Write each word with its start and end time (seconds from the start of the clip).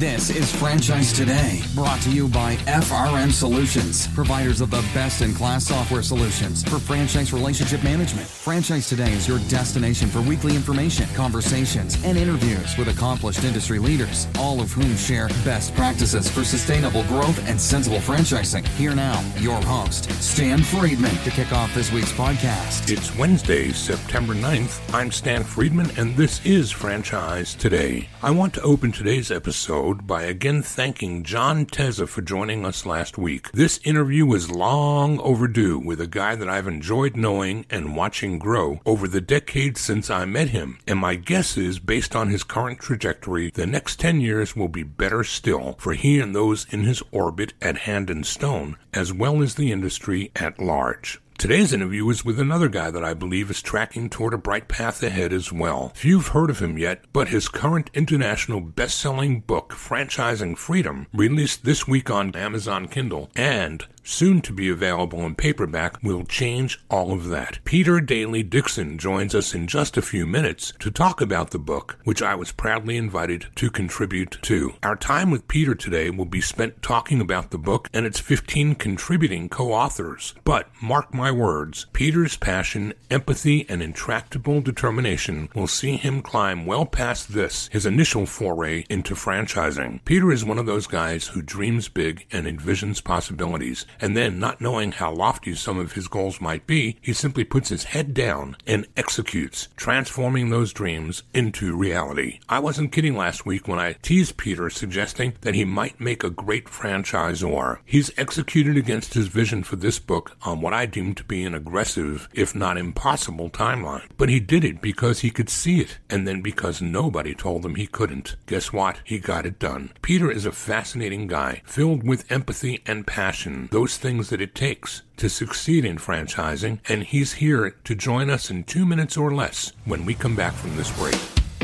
This 0.00 0.30
is 0.30 0.50
Franchise 0.50 1.12
Today, 1.12 1.60
brought 1.74 2.00
to 2.00 2.10
you 2.10 2.26
by 2.26 2.56
FRM 2.64 3.30
Solutions, 3.30 4.06
providers 4.14 4.62
of 4.62 4.70
the 4.70 4.80
best 4.94 5.20
in 5.20 5.34
class 5.34 5.66
software 5.66 6.00
solutions 6.00 6.64
for 6.64 6.78
franchise 6.78 7.34
relationship 7.34 7.84
management. 7.84 8.26
Franchise 8.26 8.88
Today 8.88 9.12
is 9.12 9.28
your 9.28 9.40
destination 9.50 10.08
for 10.08 10.22
weekly 10.22 10.56
information, 10.56 11.06
conversations, 11.14 12.02
and 12.02 12.16
interviews 12.16 12.78
with 12.78 12.88
accomplished 12.88 13.44
industry 13.44 13.78
leaders, 13.78 14.26
all 14.38 14.62
of 14.62 14.72
whom 14.72 14.96
share 14.96 15.28
best 15.44 15.74
practices 15.74 16.30
for 16.30 16.44
sustainable 16.44 17.04
growth 17.04 17.46
and 17.46 17.60
sensible 17.60 17.98
franchising. 17.98 18.66
Here 18.78 18.94
now, 18.94 19.22
your 19.36 19.60
host, 19.60 20.10
Stan 20.12 20.62
Friedman, 20.62 21.14
to 21.24 21.30
kick 21.30 21.52
off 21.52 21.74
this 21.74 21.92
week's 21.92 22.12
podcast. 22.12 22.90
It's 22.90 23.14
Wednesday, 23.18 23.70
September 23.72 24.32
9th. 24.32 24.80
I'm 24.94 25.12
Stan 25.12 25.44
Friedman, 25.44 25.90
and 25.98 26.16
this 26.16 26.42
is 26.46 26.70
Franchise 26.70 27.54
Today. 27.54 28.08
I 28.22 28.30
want 28.30 28.54
to 28.54 28.62
open 28.62 28.92
today's 28.92 29.30
episode 29.30 29.89
by 29.98 30.22
again 30.22 30.62
thanking 30.62 31.22
John 31.22 31.66
Teza 31.66 32.06
for 32.06 32.22
joining 32.22 32.64
us 32.64 32.86
last 32.86 33.18
week. 33.18 33.50
This 33.52 33.80
interview 33.84 34.24
was 34.24 34.50
long 34.50 35.18
overdue 35.20 35.78
with 35.78 36.00
a 36.00 36.06
guy 36.06 36.34
that 36.36 36.48
I've 36.48 36.66
enjoyed 36.66 37.16
knowing 37.16 37.66
and 37.68 37.96
watching 37.96 38.38
grow 38.38 38.80
over 38.86 39.08
the 39.08 39.20
decades 39.20 39.80
since 39.80 40.10
I 40.10 40.24
met 40.24 40.50
him, 40.50 40.78
and 40.86 40.98
my 40.98 41.14
guess 41.14 41.56
is 41.56 41.78
based 41.78 42.14
on 42.14 42.28
his 42.28 42.44
current 42.44 42.78
trajectory, 42.78 43.50
the 43.50 43.66
next 43.66 43.98
10 44.00 44.20
years 44.20 44.54
will 44.54 44.68
be 44.68 44.82
better 44.82 45.24
still 45.24 45.74
for 45.78 45.94
he 45.94 46.20
and 46.20 46.34
those 46.34 46.66
in 46.70 46.84
his 46.84 47.02
orbit 47.10 47.52
at 47.60 47.78
Hand 47.78 48.10
and 48.10 48.24
Stone, 48.24 48.76
as 48.94 49.12
well 49.12 49.42
as 49.42 49.54
the 49.54 49.72
industry 49.72 50.30
at 50.36 50.58
large. 50.58 51.20
Today's 51.40 51.72
interview 51.72 52.06
is 52.10 52.22
with 52.22 52.38
another 52.38 52.68
guy 52.68 52.90
that 52.90 53.02
I 53.02 53.14
believe 53.14 53.48
is 53.48 53.62
tracking 53.62 54.10
toward 54.10 54.34
a 54.34 54.36
bright 54.38 54.68
path 54.68 55.02
ahead 55.02 55.32
as 55.32 55.50
well. 55.50 55.90
Few 55.94 56.18
have 56.18 56.28
heard 56.28 56.50
of 56.50 56.58
him 56.58 56.76
yet, 56.76 57.06
but 57.14 57.28
his 57.28 57.48
current 57.48 57.88
international 57.94 58.60
best-selling 58.60 59.40
book, 59.40 59.70
Franchising 59.70 60.58
Freedom, 60.58 61.06
released 61.14 61.64
this 61.64 61.88
week 61.88 62.10
on 62.10 62.36
Amazon 62.36 62.88
Kindle, 62.88 63.30
and 63.34 63.86
soon 64.02 64.40
to 64.42 64.52
be 64.52 64.68
available 64.68 65.20
in 65.20 65.34
paperback, 65.34 66.02
will 66.02 66.24
change 66.24 66.82
all 66.90 67.12
of 67.12 67.28
that. 67.28 67.58
Peter 67.64 68.00
Daly 68.00 68.42
Dickson 68.42 68.98
joins 68.98 69.34
us 69.34 69.54
in 69.54 69.66
just 69.66 69.96
a 69.96 70.02
few 70.02 70.26
minutes 70.26 70.72
to 70.78 70.90
talk 70.90 71.20
about 71.20 71.50
the 71.50 71.58
book, 71.58 71.98
which 72.04 72.22
I 72.22 72.34
was 72.34 72.52
proudly 72.52 72.96
invited 72.96 73.46
to 73.56 73.70
contribute 73.70 74.38
to. 74.42 74.74
Our 74.82 74.96
time 74.96 75.30
with 75.30 75.48
Peter 75.48 75.74
today 75.74 76.10
will 76.10 76.24
be 76.24 76.40
spent 76.40 76.82
talking 76.82 77.20
about 77.20 77.50
the 77.50 77.58
book 77.58 77.88
and 77.92 78.06
its 78.06 78.18
15 78.18 78.74
contributing 78.76 79.48
co-authors. 79.48 80.34
But 80.44 80.68
mark 80.82 81.12
my 81.14 81.30
words, 81.30 81.86
Peter's 81.92 82.36
passion, 82.36 82.94
empathy, 83.10 83.66
and 83.68 83.82
intractable 83.82 84.60
determination 84.60 85.48
will 85.54 85.66
see 85.66 85.96
him 85.96 86.22
climb 86.22 86.66
well 86.66 86.86
past 86.86 87.32
this, 87.32 87.68
his 87.72 87.86
initial 87.86 88.26
foray 88.26 88.84
into 88.88 89.14
franchising. 89.14 90.04
Peter 90.04 90.32
is 90.32 90.44
one 90.44 90.58
of 90.58 90.66
those 90.66 90.86
guys 90.86 91.28
who 91.28 91.42
dreams 91.42 91.88
big 91.88 92.26
and 92.32 92.46
envisions 92.46 93.02
possibilities 93.02 93.86
and 94.00 94.16
then, 94.16 94.38
not 94.38 94.60
knowing 94.60 94.92
how 94.92 95.12
lofty 95.12 95.54
some 95.54 95.78
of 95.78 95.92
his 95.92 96.08
goals 96.08 96.40
might 96.40 96.66
be, 96.66 96.96
he 97.00 97.12
simply 97.12 97.44
puts 97.44 97.68
his 97.68 97.84
head 97.84 98.14
down 98.14 98.56
and 98.66 98.86
executes, 98.96 99.68
transforming 99.76 100.50
those 100.50 100.72
dreams 100.72 101.22
into 101.34 101.76
reality. 101.76 102.40
I 102.48 102.58
wasn't 102.58 102.92
kidding 102.92 103.16
last 103.16 103.46
week 103.46 103.66
when 103.66 103.78
I 103.78 103.94
teased 103.94 104.36
Peter, 104.36 104.70
suggesting 104.70 105.34
that 105.40 105.54
he 105.54 105.64
might 105.64 106.00
make 106.00 106.24
a 106.24 106.30
great 106.30 106.66
franchisor. 106.66 107.78
He's 107.84 108.10
executed 108.16 108.76
against 108.76 109.14
his 109.14 109.28
vision 109.28 109.62
for 109.62 109.76
this 109.76 109.98
book 109.98 110.36
on 110.42 110.60
what 110.60 110.72
I 110.72 110.86
deem 110.86 111.14
to 111.14 111.24
be 111.24 111.44
an 111.44 111.54
aggressive, 111.54 112.28
if 112.32 112.54
not 112.54 112.76
impossible, 112.76 113.50
timeline. 113.50 114.08
But 114.16 114.28
he 114.28 114.40
did 114.40 114.64
it 114.64 114.80
because 114.80 115.20
he 115.20 115.30
could 115.30 115.48
see 115.48 115.80
it, 115.80 115.98
and 116.08 116.26
then 116.26 116.40
because 116.42 116.82
nobody 116.82 117.34
told 117.34 117.64
him 117.64 117.74
he 117.74 117.86
couldn't. 117.86 118.36
Guess 118.46 118.72
what? 118.72 119.00
He 119.04 119.18
got 119.18 119.46
it 119.46 119.58
done. 119.58 119.92
Peter 120.02 120.30
is 120.30 120.46
a 120.46 120.52
fascinating 120.52 121.26
guy, 121.26 121.62
filled 121.64 122.06
with 122.06 122.30
empathy 122.30 122.82
and 122.86 123.06
passion 123.06 123.68
those 123.80 123.96
things 123.96 124.28
that 124.28 124.42
it 124.42 124.54
takes 124.54 125.00
to 125.16 125.26
succeed 125.26 125.86
in 125.86 125.96
franchising, 125.96 126.78
and 126.86 127.02
he's 127.02 127.32
here 127.32 127.70
to 127.82 127.94
join 127.94 128.28
us 128.28 128.50
in 128.50 128.62
two 128.62 128.84
minutes 128.84 129.16
or 129.16 129.32
less 129.34 129.72
when 129.86 130.04
we 130.04 130.12
come 130.12 130.36
back 130.36 130.52
from 130.52 130.76
this 130.76 130.90
break. 130.98 131.14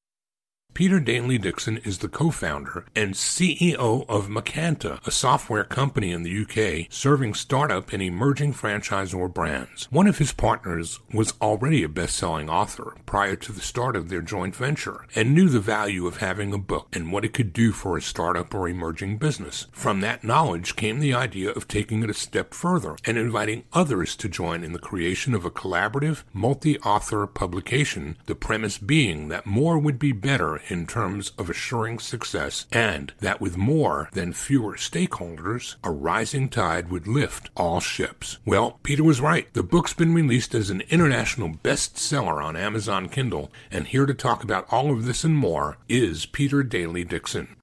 Peter 0.72 1.00
Daly 1.00 1.36
Dickson 1.36 1.78
is 1.78 1.98
the 1.98 2.08
co-founder 2.08 2.86
and 2.96 3.12
CEO 3.14 4.08
of 4.08 4.28
Macanta, 4.28 5.04
a 5.06 5.10
software 5.10 5.64
company 5.64 6.10
in 6.10 6.22
the 6.22 6.42
UK 6.42 6.86
serving 6.90 7.34
startup 7.34 7.92
and 7.92 8.02
emerging 8.02 8.54
franchisor 8.54 9.32
brands. 9.34 9.88
One 9.90 10.06
of 10.06 10.18
his 10.18 10.32
partners 10.32 11.00
was 11.12 11.34
already 11.42 11.82
a 11.82 11.88
best-selling 11.88 12.48
author 12.48 12.96
prior 13.04 13.36
to 13.36 13.52
the 13.52 13.60
start 13.60 13.94
of 13.94 14.08
their 14.08 14.22
joint 14.22 14.56
venture 14.56 15.06
and 15.14 15.34
knew 15.34 15.48
the 15.48 15.60
value 15.60 16.06
of 16.06 16.18
having 16.18 16.54
a 16.54 16.58
book 16.58 16.88
and 16.94 17.12
what 17.12 17.24
it 17.24 17.34
could 17.34 17.52
do 17.52 17.72
for 17.72 17.96
a 17.96 18.02
startup 18.02 18.54
or 18.54 18.68
emerging 18.68 19.18
business. 19.18 19.66
From 19.72 20.00
that 20.00 20.24
knowledge 20.24 20.76
came 20.76 21.00
the 21.00 21.14
idea 21.14 21.50
of 21.50 21.68
taking 21.68 22.02
it 22.02 22.10
a 22.10 22.14
step 22.14 22.54
further 22.54 22.96
and 23.04 23.18
inviting 23.18 23.64
others 23.72 24.16
to 24.16 24.28
join 24.28 24.64
in 24.64 24.72
the 24.72 24.78
creation 24.78 25.34
of 25.34 25.44
a 25.44 25.50
collaborative, 25.50 26.22
multi-author 26.32 27.26
publication, 27.26 28.16
the 28.26 28.34
premise 28.34 28.78
being 28.78 29.28
that 29.28 29.44
more 29.44 29.78
would 29.78 29.98
be 29.98 30.12
better 30.12 30.59
in 30.68 30.86
terms 30.86 31.32
of 31.38 31.48
assuring 31.50 31.98
success, 31.98 32.66
and 32.72 33.12
that 33.20 33.40
with 33.40 33.56
more 33.56 34.08
than 34.12 34.32
fewer 34.32 34.74
stakeholders, 34.74 35.76
a 35.84 35.90
rising 35.90 36.48
tide 36.48 36.90
would 36.90 37.06
lift 37.06 37.50
all 37.56 37.80
ships. 37.80 38.38
Well, 38.44 38.78
Peter 38.82 39.04
was 39.04 39.20
right. 39.20 39.52
The 39.54 39.62
book's 39.62 39.94
been 39.94 40.14
released 40.14 40.54
as 40.54 40.70
an 40.70 40.82
international 40.90 41.50
bestseller 41.62 42.42
on 42.42 42.56
Amazon 42.56 43.08
Kindle, 43.08 43.52
and 43.70 43.86
here 43.86 44.06
to 44.06 44.14
talk 44.14 44.42
about 44.42 44.66
all 44.72 44.90
of 44.90 45.04
this 45.04 45.24
and 45.24 45.36
more 45.36 45.78
is 45.88 46.26
Peter 46.26 46.62
Daly 46.62 47.04
Dickson. 47.04 47.56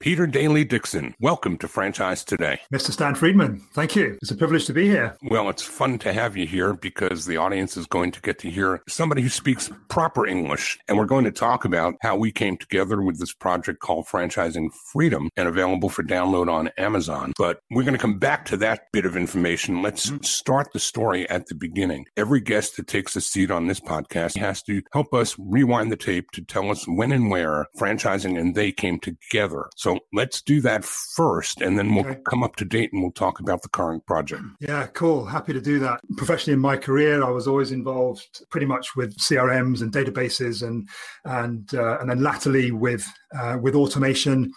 Peter 0.00 0.26
Daly 0.26 0.64
Dickson, 0.64 1.14
welcome 1.20 1.58
to 1.58 1.68
Franchise 1.68 2.24
Today. 2.24 2.58
Mr. 2.72 2.90
Stan 2.90 3.14
Friedman, 3.14 3.60
thank 3.74 3.94
you. 3.94 4.16
It's 4.22 4.30
a 4.30 4.34
privilege 4.34 4.64
to 4.64 4.72
be 4.72 4.88
here. 4.88 5.14
Well, 5.24 5.50
it's 5.50 5.62
fun 5.62 5.98
to 5.98 6.14
have 6.14 6.38
you 6.38 6.46
here 6.46 6.72
because 6.72 7.26
the 7.26 7.36
audience 7.36 7.76
is 7.76 7.86
going 7.86 8.12
to 8.12 8.20
get 8.22 8.38
to 8.38 8.50
hear 8.50 8.82
somebody 8.88 9.20
who 9.20 9.28
speaks 9.28 9.70
proper 9.90 10.26
English. 10.26 10.78
And 10.88 10.96
we're 10.96 11.04
going 11.04 11.26
to 11.26 11.30
talk 11.30 11.66
about 11.66 11.96
how 12.00 12.16
we 12.16 12.32
came 12.32 12.56
together 12.56 13.02
with 13.02 13.20
this 13.20 13.34
project 13.34 13.80
called 13.80 14.06
Franchising 14.06 14.72
Freedom 14.72 15.28
and 15.36 15.46
available 15.46 15.90
for 15.90 16.02
download 16.02 16.50
on 16.50 16.70
Amazon. 16.78 17.34
But 17.36 17.60
we're 17.70 17.82
going 17.82 17.92
to 17.92 17.98
come 17.98 18.18
back 18.18 18.46
to 18.46 18.56
that 18.56 18.90
bit 18.92 19.04
of 19.04 19.18
information. 19.18 19.82
Let's 19.82 20.06
mm-hmm. 20.06 20.22
start 20.22 20.72
the 20.72 20.80
story 20.80 21.28
at 21.28 21.48
the 21.48 21.54
beginning. 21.54 22.06
Every 22.16 22.40
guest 22.40 22.78
that 22.78 22.86
takes 22.86 23.16
a 23.16 23.20
seat 23.20 23.50
on 23.50 23.66
this 23.66 23.80
podcast 23.80 24.38
has 24.38 24.62
to 24.62 24.80
help 24.94 25.12
us 25.12 25.36
rewind 25.38 25.92
the 25.92 25.96
tape 25.96 26.30
to 26.30 26.40
tell 26.40 26.70
us 26.70 26.88
when 26.88 27.12
and 27.12 27.28
where 27.28 27.66
franchising 27.78 28.40
and 28.40 28.54
they 28.54 28.72
came 28.72 28.98
together. 28.98 29.68
So 29.76 29.89
So 29.90 29.98
let's 30.12 30.40
do 30.40 30.60
that 30.60 30.84
first, 30.84 31.60
and 31.60 31.76
then 31.76 31.94
we'll 31.94 32.06
okay. 32.06 32.20
come 32.28 32.44
up 32.44 32.54
to 32.56 32.64
date 32.64 32.92
and 32.92 33.02
we'll 33.02 33.10
talk 33.10 33.40
about 33.40 33.62
the 33.62 33.68
current 33.68 34.06
project. 34.06 34.42
Yeah, 34.60 34.86
cool. 34.86 35.24
Happy 35.24 35.52
to 35.52 35.60
do 35.60 35.80
that. 35.80 36.00
Professionally 36.16 36.54
in 36.54 36.60
my 36.60 36.76
career, 36.76 37.24
I 37.24 37.30
was 37.30 37.48
always 37.48 37.72
involved 37.72 38.44
pretty 38.50 38.66
much 38.66 38.94
with 38.94 39.16
CRMs 39.18 39.82
and 39.82 39.92
databases, 39.92 40.66
and 40.66 40.88
and 41.24 41.74
uh, 41.74 41.98
and 41.98 42.08
then 42.08 42.22
latterly 42.22 42.70
with 42.70 43.04
uh, 43.36 43.58
with 43.60 43.74
automation, 43.74 44.52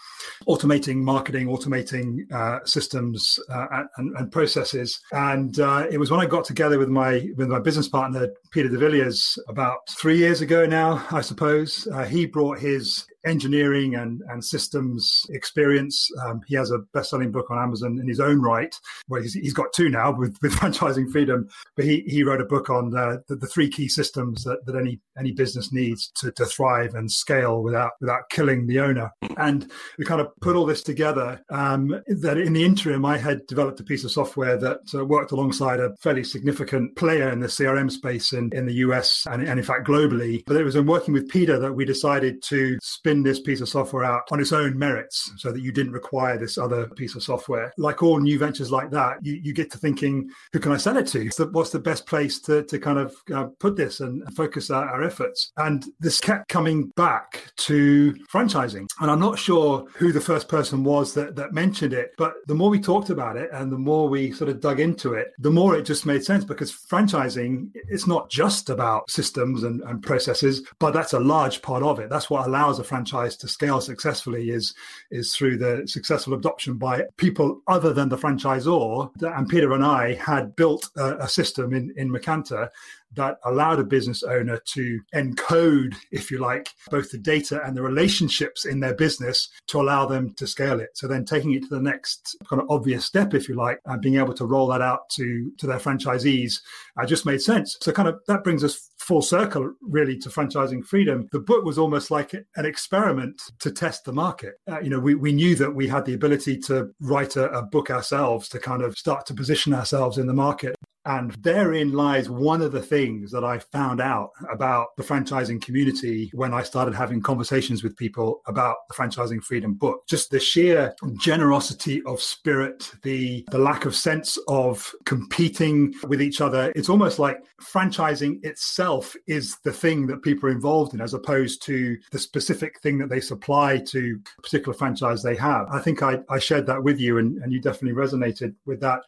automating 0.46 0.96
marketing, 0.96 1.48
automating 1.48 2.30
uh, 2.32 2.64
systems 2.64 3.38
uh, 3.50 3.84
and, 3.96 4.16
and, 4.16 4.32
processes. 4.32 5.00
And 5.12 5.58
uh, 5.60 5.86
it 5.90 5.98
was 5.98 6.10
when 6.10 6.20
I 6.20 6.26
got 6.26 6.44
together 6.44 6.78
with 6.78 6.88
my 6.88 7.28
with 7.36 7.48
my 7.48 7.58
business 7.58 7.88
partner 7.88 8.28
Peter 8.52 8.68
de 8.68 8.78
Villiers 8.78 9.36
about 9.48 9.88
three 9.90 10.18
years 10.18 10.40
ago 10.42 10.64
now, 10.64 11.04
I 11.10 11.22
suppose. 11.22 11.88
Uh, 11.92 12.04
he 12.04 12.26
brought 12.26 12.58
his 12.58 13.06
engineering 13.24 13.94
and, 13.94 14.22
and 14.28 14.44
systems 14.44 15.26
experience. 15.30 16.08
Um, 16.24 16.42
he 16.46 16.54
has 16.56 16.70
a 16.70 16.78
best-selling 16.92 17.32
book 17.32 17.50
on 17.50 17.58
Amazon 17.58 17.98
in 18.00 18.08
his 18.08 18.20
own 18.20 18.40
right. 18.40 18.74
Well, 19.08 19.22
he's, 19.22 19.34
he's 19.34 19.52
got 19.52 19.72
two 19.74 19.88
now 19.88 20.16
with, 20.16 20.36
with 20.42 20.52
franchising 20.56 21.10
freedom, 21.10 21.48
but 21.76 21.84
he, 21.84 22.04
he 22.06 22.22
wrote 22.22 22.40
a 22.40 22.46
book 22.46 22.70
on 22.70 22.90
the, 22.90 23.22
the, 23.28 23.36
the 23.36 23.46
three 23.46 23.68
key 23.68 23.88
systems 23.88 24.44
that, 24.44 24.64
that 24.66 24.76
any 24.76 25.00
any 25.18 25.32
business 25.32 25.72
needs 25.72 26.10
to, 26.16 26.32
to 26.32 26.44
thrive 26.44 26.94
and 26.94 27.10
scale 27.10 27.62
without 27.62 27.92
without 28.00 28.28
killing 28.30 28.66
the 28.66 28.80
owner. 28.80 29.10
And 29.36 29.70
we 29.98 30.04
kind 30.04 30.20
of 30.20 30.28
put 30.40 30.56
all 30.56 30.66
this 30.66 30.82
together. 30.82 31.40
Um, 31.50 32.02
that 32.08 32.38
in 32.38 32.52
the 32.52 32.64
interim, 32.64 33.04
I 33.04 33.18
had 33.18 33.46
developed 33.46 33.80
a 33.80 33.84
piece 33.84 34.04
of 34.04 34.10
software 34.10 34.56
that 34.56 34.80
uh, 34.94 35.04
worked 35.04 35.32
alongside 35.32 35.80
a 35.80 35.94
fairly 35.96 36.24
significant 36.24 36.96
player 36.96 37.30
in 37.30 37.40
the 37.40 37.46
CRM 37.46 37.90
space 37.90 38.32
in, 38.32 38.50
in 38.52 38.66
the 38.66 38.74
US 38.74 39.26
and, 39.30 39.46
and 39.46 39.58
in 39.58 39.64
fact 39.64 39.86
globally. 39.86 40.42
But 40.46 40.56
it 40.56 40.64
was 40.64 40.76
in 40.76 40.86
working 40.86 41.14
with 41.14 41.28
Peter 41.28 41.58
that 41.58 41.74
we 41.74 41.84
decided 41.84 42.42
to 42.44 42.78
spin 42.82 43.13
spin 43.14 43.22
this 43.22 43.40
piece 43.40 43.60
of 43.60 43.68
software 43.68 44.04
out 44.04 44.22
on 44.30 44.40
its 44.40 44.52
own 44.52 44.78
merits 44.78 45.32
so 45.36 45.52
that 45.52 45.62
you 45.62 45.72
didn't 45.72 45.92
require 45.92 46.38
this 46.38 46.58
other 46.58 46.88
piece 46.88 47.14
of 47.14 47.22
software. 47.22 47.72
Like 47.78 48.02
all 48.02 48.18
new 48.18 48.38
ventures 48.38 48.70
like 48.70 48.90
that, 48.90 49.18
you, 49.22 49.40
you 49.42 49.52
get 49.52 49.70
to 49.72 49.78
thinking, 49.78 50.30
who 50.52 50.58
can 50.58 50.72
I 50.72 50.76
sell 50.76 50.96
it 50.96 51.06
to? 51.08 51.28
What's 51.52 51.70
the 51.70 51.78
best 51.78 52.06
place 52.06 52.40
to, 52.42 52.62
to 52.64 52.78
kind 52.78 52.98
of 52.98 53.14
uh, 53.32 53.46
put 53.58 53.76
this 53.76 54.00
and 54.00 54.22
focus 54.34 54.70
our, 54.70 54.88
our 54.88 55.02
efforts? 55.02 55.52
And 55.56 55.84
this 56.00 56.20
kept 56.20 56.48
coming 56.48 56.88
back 56.96 57.52
to 57.56 58.14
franchising. 58.32 58.86
And 59.00 59.10
I'm 59.10 59.20
not 59.20 59.38
sure 59.38 59.86
who 59.94 60.12
the 60.12 60.20
first 60.20 60.48
person 60.48 60.84
was 60.84 61.14
that, 61.14 61.36
that 61.36 61.52
mentioned 61.52 61.92
it, 61.92 62.12
but 62.18 62.34
the 62.46 62.54
more 62.54 62.70
we 62.70 62.80
talked 62.80 63.10
about 63.10 63.36
it 63.36 63.50
and 63.52 63.70
the 63.70 63.78
more 63.78 64.08
we 64.08 64.32
sort 64.32 64.50
of 64.50 64.60
dug 64.60 64.80
into 64.80 65.14
it, 65.14 65.32
the 65.38 65.50
more 65.50 65.76
it 65.76 65.82
just 65.82 66.06
made 66.06 66.24
sense 66.24 66.44
because 66.44 66.72
franchising, 66.72 67.70
it's 67.74 68.06
not 68.06 68.30
just 68.30 68.70
about 68.70 69.10
systems 69.10 69.62
and, 69.62 69.82
and 69.82 70.02
processes, 70.02 70.62
but 70.78 70.92
that's 70.92 71.12
a 71.12 71.20
large 71.20 71.62
part 71.62 71.82
of 71.82 72.00
it. 72.00 72.10
That's 72.10 72.30
what 72.30 72.46
allows 72.46 72.78
a 72.78 72.84
franchise 72.84 73.03
franchise 73.04 73.36
to 73.36 73.48
scale 73.48 73.80
successfully 73.80 74.50
is 74.50 74.74
is 75.10 75.34
through 75.34 75.58
the 75.58 75.82
successful 75.86 76.34
adoption 76.34 76.78
by 76.78 77.02
people 77.16 77.60
other 77.68 77.92
than 77.92 78.08
the 78.08 78.16
franchisor. 78.16 79.10
And 79.22 79.48
Peter 79.48 79.72
and 79.72 79.84
I 79.84 80.14
had 80.14 80.56
built 80.56 80.88
a, 80.96 81.16
a 81.18 81.28
system 81.28 81.74
in 81.74 81.92
in 81.96 82.10
Macanta 82.10 82.70
that 83.16 83.38
allowed 83.44 83.78
a 83.78 83.84
business 83.84 84.22
owner 84.22 84.58
to 84.66 85.00
encode, 85.14 85.94
if 86.10 86.30
you 86.30 86.38
like, 86.38 86.68
both 86.90 87.10
the 87.10 87.18
data 87.18 87.60
and 87.64 87.76
the 87.76 87.82
relationships 87.82 88.64
in 88.64 88.80
their 88.80 88.94
business 88.94 89.48
to 89.68 89.80
allow 89.80 90.06
them 90.06 90.32
to 90.34 90.46
scale 90.46 90.80
it. 90.80 90.90
So 90.94 91.06
then 91.06 91.24
taking 91.24 91.52
it 91.52 91.62
to 91.62 91.68
the 91.68 91.80
next 91.80 92.36
kind 92.48 92.60
of 92.60 92.70
obvious 92.70 93.04
step, 93.04 93.34
if 93.34 93.48
you 93.48 93.54
like, 93.54 93.80
and 93.86 94.02
being 94.02 94.16
able 94.16 94.34
to 94.34 94.46
roll 94.46 94.66
that 94.68 94.82
out 94.82 95.08
to, 95.10 95.52
to 95.58 95.66
their 95.66 95.78
franchisees 95.78 96.60
uh, 96.96 97.06
just 97.06 97.26
made 97.26 97.40
sense. 97.40 97.76
So 97.80 97.92
kind 97.92 98.08
of 98.08 98.20
that 98.26 98.44
brings 98.44 98.64
us 98.64 98.90
full 99.04 99.22
circle 99.22 99.74
really 99.82 100.16
to 100.18 100.30
franchising 100.30 100.84
freedom. 100.84 101.28
The 101.30 101.40
book 101.40 101.64
was 101.64 101.78
almost 101.78 102.10
like 102.10 102.32
an 102.32 102.66
experiment 102.66 103.40
to 103.60 103.70
test 103.70 104.04
the 104.04 104.12
market. 104.12 104.54
Uh, 104.70 104.80
you 104.80 104.90
know, 104.90 104.98
we, 104.98 105.14
we 105.14 105.32
knew 105.32 105.54
that 105.56 105.74
we 105.74 105.86
had 105.86 106.06
the 106.06 106.14
ability 106.14 106.58
to 106.60 106.90
write 107.00 107.36
a, 107.36 107.50
a 107.50 107.62
book 107.62 107.90
ourselves 107.90 108.48
to 108.48 108.58
kind 108.58 108.82
of 108.82 108.96
start 108.96 109.26
to 109.26 109.34
position 109.34 109.74
ourselves 109.74 110.18
in 110.18 110.26
the 110.26 110.32
market. 110.32 110.74
And 111.06 111.32
therein 111.32 111.92
lies 111.92 112.30
one 112.30 112.62
of 112.62 112.72
the 112.72 112.80
things 112.80 113.30
that 113.32 113.44
I 113.44 113.58
found 113.58 114.00
out 114.00 114.30
about 114.50 114.96
the 114.96 115.02
franchising 115.02 115.60
community 115.60 116.30
when 116.32 116.54
I 116.54 116.62
started 116.62 116.94
having 116.94 117.20
conversations 117.20 117.82
with 117.82 117.94
people 117.96 118.40
about 118.46 118.76
the 118.88 118.94
franchising 118.94 119.42
freedom 119.42 119.74
book. 119.74 120.06
Just 120.08 120.30
the 120.30 120.40
sheer 120.40 120.94
generosity 121.20 122.02
of 122.04 122.22
spirit, 122.22 122.90
the, 123.02 123.44
the 123.50 123.58
lack 123.58 123.84
of 123.84 123.94
sense 123.94 124.38
of 124.48 124.90
competing 125.04 125.92
with 126.08 126.22
each 126.22 126.40
other. 126.40 126.72
It's 126.74 126.88
almost 126.88 127.18
like 127.18 127.36
franchising 127.60 128.42
itself 128.42 128.93
is 129.26 129.56
the 129.64 129.72
thing 129.72 130.06
that 130.06 130.22
people 130.22 130.48
are 130.48 130.52
involved 130.52 130.94
in, 130.94 131.00
as 131.00 131.14
opposed 131.14 131.62
to 131.62 131.96
the 132.10 132.18
specific 132.18 132.80
thing 132.80 132.98
that 132.98 133.08
they 133.08 133.20
supply 133.20 133.78
to 133.78 134.20
a 134.38 134.42
particular 134.42 134.74
franchise 134.74 135.22
they 135.22 135.36
have. 135.36 135.66
I 135.70 135.80
think 135.80 136.02
I, 136.02 136.18
I 136.28 136.38
shared 136.38 136.66
that 136.66 136.82
with 136.82 137.00
you, 137.00 137.18
and, 137.18 137.38
and 137.38 137.52
you 137.52 137.60
definitely 137.60 138.00
resonated 138.00 138.54
with 138.66 138.80
that 138.80 139.00